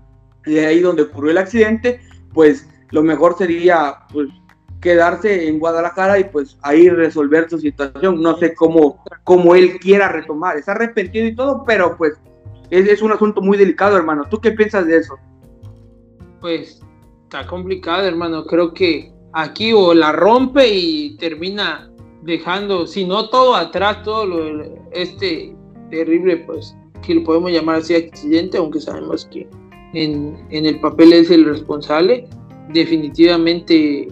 de 0.45 0.67
ahí 0.67 0.81
donde 0.81 1.03
ocurrió 1.03 1.31
el 1.31 1.39
accidente, 1.39 2.01
pues 2.33 2.69
lo 2.91 3.03
mejor 3.03 3.37
sería 3.37 3.99
pues 4.13 4.29
quedarse 4.81 5.49
en 5.49 5.59
Guadalajara 5.59 6.19
y 6.19 6.25
pues 6.25 6.59
ahí 6.63 6.89
resolver 6.89 7.49
su 7.51 7.59
situación. 7.59 8.21
No 8.23 8.37
sé 8.39 8.55
cómo, 8.55 9.05
cómo 9.25 9.55
él 9.55 9.79
quiera 9.79 10.09
retomar. 10.09 10.57
Está 10.57 10.73
arrepentido 10.73 11.27
y 11.27 11.35
todo, 11.35 11.65
pero 11.65 11.97
pues 11.97 12.15
es, 12.71 12.89
es 12.89 13.03
un 13.03 13.13
asunto 13.13 13.41
muy 13.41 13.59
delicado, 13.59 13.97
hermano. 13.97 14.25
¿Tú 14.29 14.41
qué 14.41 14.53
piensas 14.53 14.87
de 14.87 14.99
eso? 14.99 15.19
Pues 16.41 16.81
está 17.25 17.47
complicado, 17.47 18.07
hermano. 18.07 18.47
Creo 18.47 18.73
que 18.73 19.13
aquí 19.39 19.73
o 19.73 19.95
la 19.95 20.13
rompe 20.13 20.69
y 20.69 21.17
termina 21.17 21.91
dejando, 22.23 22.87
si 22.87 23.05
no 23.05 23.29
todo 23.29 23.55
atrás, 23.55 24.03
todo 24.03 24.27
lo, 24.27 24.65
este 24.93 25.55
terrible, 25.91 26.39
pues, 26.39 26.77
que 27.07 27.15
lo 27.15 27.25
podemos 27.25 27.53
llamar 27.53 27.77
así 27.77 27.95
accidente, 27.95 28.59
aunque 28.59 28.81
sabemos 28.81 29.27
que 29.27 29.49
en, 29.95 30.37
en 30.51 30.67
el 30.67 30.81
papel 30.81 31.13
es 31.13 31.31
el 31.31 31.45
responsable. 31.45 32.27
Definitivamente 32.73 34.09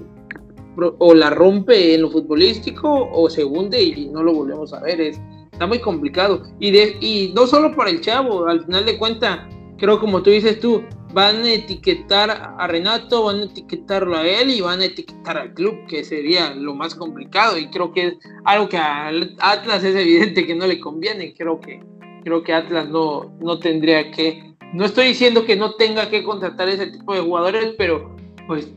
o 0.99 1.15
la 1.15 1.31
rompe 1.31 1.95
en 1.95 2.03
lo 2.03 2.11
futbolístico 2.11 3.09
o 3.13 3.29
se 3.29 3.45
hunde 3.45 3.83
y 3.83 4.09
no 4.09 4.23
lo 4.23 4.33
volvemos 4.33 4.73
a 4.73 4.81
ver. 4.81 5.01
Es, 5.01 5.21
está 5.53 5.67
muy 5.67 5.81
complicado. 5.81 6.43
Y, 6.61 6.71
de, 6.71 6.97
y 7.01 7.33
no 7.35 7.47
solo 7.47 7.75
por 7.75 7.89
el 7.89 8.01
chavo, 8.01 8.47
al 8.47 8.65
final 8.65 8.87
de 8.87 8.97
cuentas, 8.97 9.41
creo 9.79 10.01
como 10.01 10.23
tú 10.23 10.31
dices 10.31 10.61
tú, 10.61 10.85
van 11.13 11.45
a 11.45 11.53
etiquetar 11.53 12.55
a 12.59 12.67
Renato, 12.67 13.25
van 13.25 13.41
a 13.41 13.45
etiquetarlo 13.45 14.17
a 14.17 14.27
él 14.27 14.51
y 14.51 14.61
van 14.61 14.81
a 14.81 14.85
etiquetar 14.85 15.39
al 15.39 15.55
club, 15.55 15.87
que 15.89 16.05
sería 16.05 16.55
lo 16.55 16.75
más 16.75 16.95
complicado. 16.95 17.57
Y 17.59 17.69
creo 17.69 17.93
que 17.93 18.09
es 18.09 18.15
algo 18.45 18.69
que 18.69 18.77
a 18.77 19.11
Atlas 19.41 19.83
es 19.85 19.97
evidente 19.97 20.47
que 20.47 20.55
no 20.55 20.67
le 20.67 20.79
conviene. 20.79 21.35
Creo 21.35 21.61
que, 21.61 21.81
creo 22.23 22.43
que 22.43 22.53
Atlas 22.53 22.89
no, 22.89 23.35
no 23.41 23.59
tendría 23.59 24.11
que. 24.11 24.55
No 24.75 24.85
estoy 24.85 25.07
diciendo 25.07 25.45
que 25.47 25.57
no 25.57 25.75
tenga 25.77 26.11
que 26.11 26.23
contratar 26.23 26.69
ese 26.69 26.89
tipo 26.89 27.15
de 27.15 27.21
jugadores, 27.21 27.75
pero 27.79 28.15
pues 28.47 28.71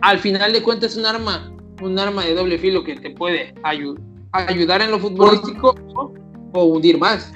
al 0.00 0.18
final 0.18 0.52
de 0.52 0.62
cuentas 0.62 0.92
es 0.92 0.98
un 0.98 1.06
arma, 1.06 1.52
un 1.82 1.98
arma 1.98 2.24
de 2.24 2.34
doble 2.34 2.58
filo 2.58 2.84
que 2.84 2.96
te 2.96 3.10
puede 3.10 3.54
ayudar 3.62 4.82
en 4.82 4.90
lo 4.90 4.98
futbolístico 4.98 5.74
o, 6.52 6.64
hundir 6.64 6.98
más. 6.98 7.30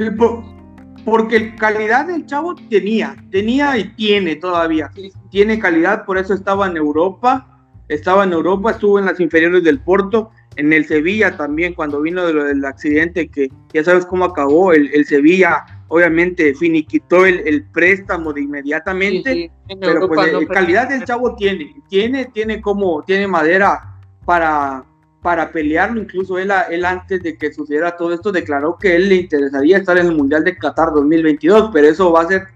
Porque 1.04 1.54
calidad 1.56 2.06
del 2.06 2.26
chavo 2.26 2.54
tenía, 2.70 3.16
tenía 3.30 3.76
y 3.78 3.88
tiene 3.94 4.36
todavía. 4.36 4.90
Tiene 5.30 5.58
calidad, 5.58 6.04
por 6.04 6.18
eso 6.18 6.34
estaba 6.34 6.66
en 6.66 6.76
Europa, 6.76 7.46
estaba 7.88 8.24
en 8.24 8.32
Europa, 8.32 8.72
estuvo 8.72 8.98
en 8.98 9.06
las 9.06 9.20
inferiores 9.20 9.64
del 9.64 9.80
Porto, 9.80 10.30
en 10.56 10.72
el 10.72 10.84
Sevilla 10.84 11.36
también, 11.36 11.74
cuando 11.74 12.00
vino 12.00 12.26
de 12.26 12.32
lo 12.34 12.44
del 12.44 12.64
accidente, 12.64 13.28
que 13.28 13.48
ya 13.72 13.84
sabes 13.84 14.06
cómo 14.06 14.24
acabó, 14.24 14.72
el, 14.72 14.90
el 14.92 15.06
Sevilla 15.06 15.64
obviamente 15.88 16.54
finiquitó 16.54 17.26
el, 17.26 17.46
el 17.46 17.64
préstamo 17.64 18.32
de 18.32 18.42
inmediatamente, 18.42 19.50
pero 19.80 20.08
pues 20.08 20.32
la 20.32 20.46
calidad 20.46 20.88
del 20.88 21.04
chavo 21.04 21.34
tiene, 21.36 21.74
tiene, 21.88 22.26
tiene 22.26 22.60
como, 22.60 23.02
tiene 23.02 23.26
madera 23.26 23.98
para, 24.24 24.84
para 25.22 25.52
pelearlo, 25.52 26.00
incluso 26.00 26.36
él, 26.36 26.52
él 26.70 26.84
antes 26.84 27.22
de 27.22 27.38
que 27.38 27.52
sucediera 27.52 27.96
todo 27.96 28.12
esto 28.12 28.32
declaró 28.32 28.76
que 28.76 28.96
él 28.96 29.08
le 29.08 29.14
interesaría 29.14 29.78
estar 29.78 29.96
en 29.96 30.06
el 30.06 30.16
Mundial 30.16 30.42
de 30.42 30.58
Qatar 30.58 30.92
2022, 30.92 31.70
pero 31.72 31.86
eso 31.86 32.12
va 32.12 32.22
a 32.22 32.28
ser 32.28 32.48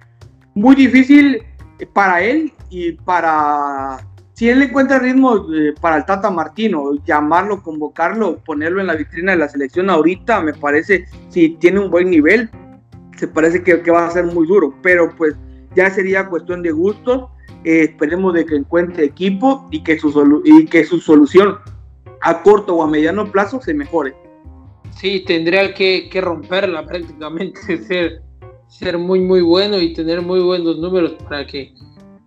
muy 0.55 0.75
difícil 0.75 1.43
para 1.93 2.21
él 2.23 2.53
y 2.69 2.93
para 2.93 3.99
si 4.37 4.51
él 4.51 4.61
encuentra 4.61 4.99
ritmo 4.99 5.47
eh, 5.51 5.73
para 5.81 5.97
el 5.97 6.05
Tata 6.05 6.31
Martino, 6.31 6.93
llamarlo, 7.07 7.63
convocarlo, 7.63 8.39
ponerlo 8.45 8.83
en 8.83 8.87
la 8.89 8.95
vitrina 8.95 9.33
de 9.33 9.39
la 9.39 9.49
selección 9.49 9.89
ahorita, 9.89 10.43
me 10.43 10.53
parece, 10.53 11.07
si 11.31 11.51
tiene 11.51 11.81
un 11.81 11.91
buen 11.91 12.11
nivel, 12.11 12.51
se 13.17 13.29
parece 13.29 13.63
que, 13.63 13.91
va 13.91 14.07
a 14.07 14.11
ser 14.11 14.27
muy 14.27 14.47
duro, 14.47 14.75
pero 14.83 15.15
pues 15.17 15.37
ya 15.75 15.89
sería 15.91 16.29
cuestión 16.29 16.63
de 16.63 16.71
gustos. 16.71 17.31
Eh, 17.65 17.85
esperemos 17.85 18.35
de 18.35 18.45
que 18.45 18.57
encuentre 18.57 19.05
equipo 19.05 19.67
y 19.71 19.83
que, 19.83 19.99
su 19.99 20.43
y 20.45 20.67
que 20.67 20.85
su 20.85 21.01
solución 21.01 21.57
a 22.23 22.43
corto 22.43 22.77
o 22.77 22.83
a 22.83 22.87
mediano 22.87 23.31
plazo 23.31 23.61
se 23.61 23.75
mejore. 23.75 24.15
Sí, 24.99 25.21
tendría 25.21 25.75
que, 25.75 26.09
romperla 26.21 26.85
prácticamente, 26.87 27.79
ser, 27.87 28.23
ser 28.69 28.99
muy, 28.99 29.21
muy 29.21 29.43
bueno 29.43 29.79
y 29.79 29.93
tener 29.93 30.23
muy 30.23 30.41
buenos 30.41 30.79
números 30.79 31.13
para 31.29 31.47
que 31.47 31.75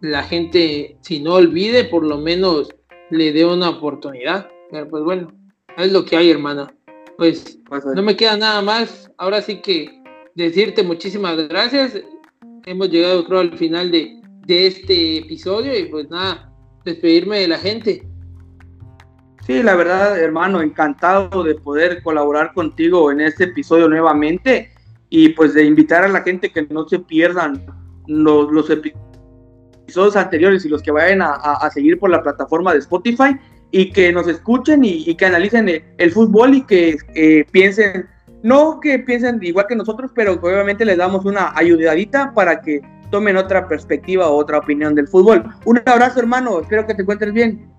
la 0.01 0.23
gente, 0.23 0.97
si 1.01 1.19
no 1.19 1.35
olvide, 1.35 1.85
por 1.85 2.05
lo 2.05 2.17
menos 2.17 2.69
le 3.09 3.33
dé 3.33 3.45
una 3.45 3.69
oportunidad. 3.69 4.49
Pero 4.71 4.87
pues 4.87 5.03
bueno, 5.03 5.31
es 5.77 5.91
lo 5.91 6.05
que 6.05 6.15
hay, 6.15 6.29
hermano. 6.29 6.69
Pues, 7.17 7.59
pues 7.67 7.83
no 7.85 8.01
me 8.03 8.15
queda 8.15 8.37
nada 8.37 8.61
más. 8.61 9.11
Ahora 9.17 9.41
sí 9.41 9.61
que 9.61 10.01
decirte 10.35 10.83
muchísimas 10.83 11.35
gracias. 11.49 11.99
Hemos 12.65 12.89
llegado 12.89 13.25
creo 13.25 13.39
al 13.39 13.57
final 13.57 13.91
de, 13.91 14.21
de 14.45 14.67
este 14.67 15.17
episodio 15.17 15.77
y 15.77 15.85
pues 15.85 16.09
nada, 16.09 16.53
despedirme 16.85 17.39
de 17.39 17.47
la 17.47 17.57
gente. 17.57 18.08
Sí, 19.49 19.63
la 19.63 19.75
verdad, 19.75 20.15
hermano, 20.19 20.61
encantado 20.61 21.43
de 21.43 21.55
poder 21.55 22.03
colaborar 22.03 22.53
contigo 22.53 23.11
en 23.11 23.19
este 23.19 23.45
episodio 23.45 23.89
nuevamente. 23.89 24.69
y 25.09 25.29
pues 25.29 25.55
de 25.55 25.65
invitar 25.65 26.03
a 26.03 26.07
la 26.07 26.21
gente 26.21 26.51
que 26.51 26.67
no 26.69 26.87
se 26.87 26.99
pierdan 26.99 27.65
los, 28.05 28.51
los 28.51 28.69
episodios 28.69 30.15
anteriores 30.15 30.63
y 30.65 30.69
los 30.69 30.83
que 30.83 30.91
vayan 30.91 31.23
a, 31.23 31.67
seguir 31.73 31.97
por 31.97 32.11
la 32.11 32.21
plataforma 32.21 32.73
de 32.73 32.77
Spotify 32.77 33.35
y 33.71 33.91
que 33.91 34.13
nos 34.13 34.27
escuchen 34.27 34.83
y, 34.83 35.15
que 35.15 35.25
analicen 35.25 35.67
el, 35.97 36.11
fútbol 36.11 36.53
y 36.53 36.61
que 36.61 36.97
eh, 37.15 37.43
piensen, 37.49 38.05
no 38.43 38.79
que 38.79 38.99
piensen 38.99 39.39
igual 39.41 39.65
que 39.67 39.75
nosotros, 39.75 40.11
pero 40.13 40.33
obviamente 40.33 40.85
les 40.85 40.97
damos 40.97 41.25
una 41.25 41.53
ayudadita 41.55 42.35
para 42.35 42.61
que 42.61 42.81
tomen 43.09 43.35
otra 43.35 43.67
perspectiva 43.67 44.29
o 44.29 44.35
otra 44.35 44.59
opinión 44.59 44.93
del 44.93 45.07
fútbol. 45.07 45.43
Un 45.65 45.81
abrazo 45.87 46.19
hermano, 46.19 46.59
espero 46.59 46.85
que 46.85 46.93
te 46.93 47.01
encuentres 47.01 47.33
bien. 47.33 47.78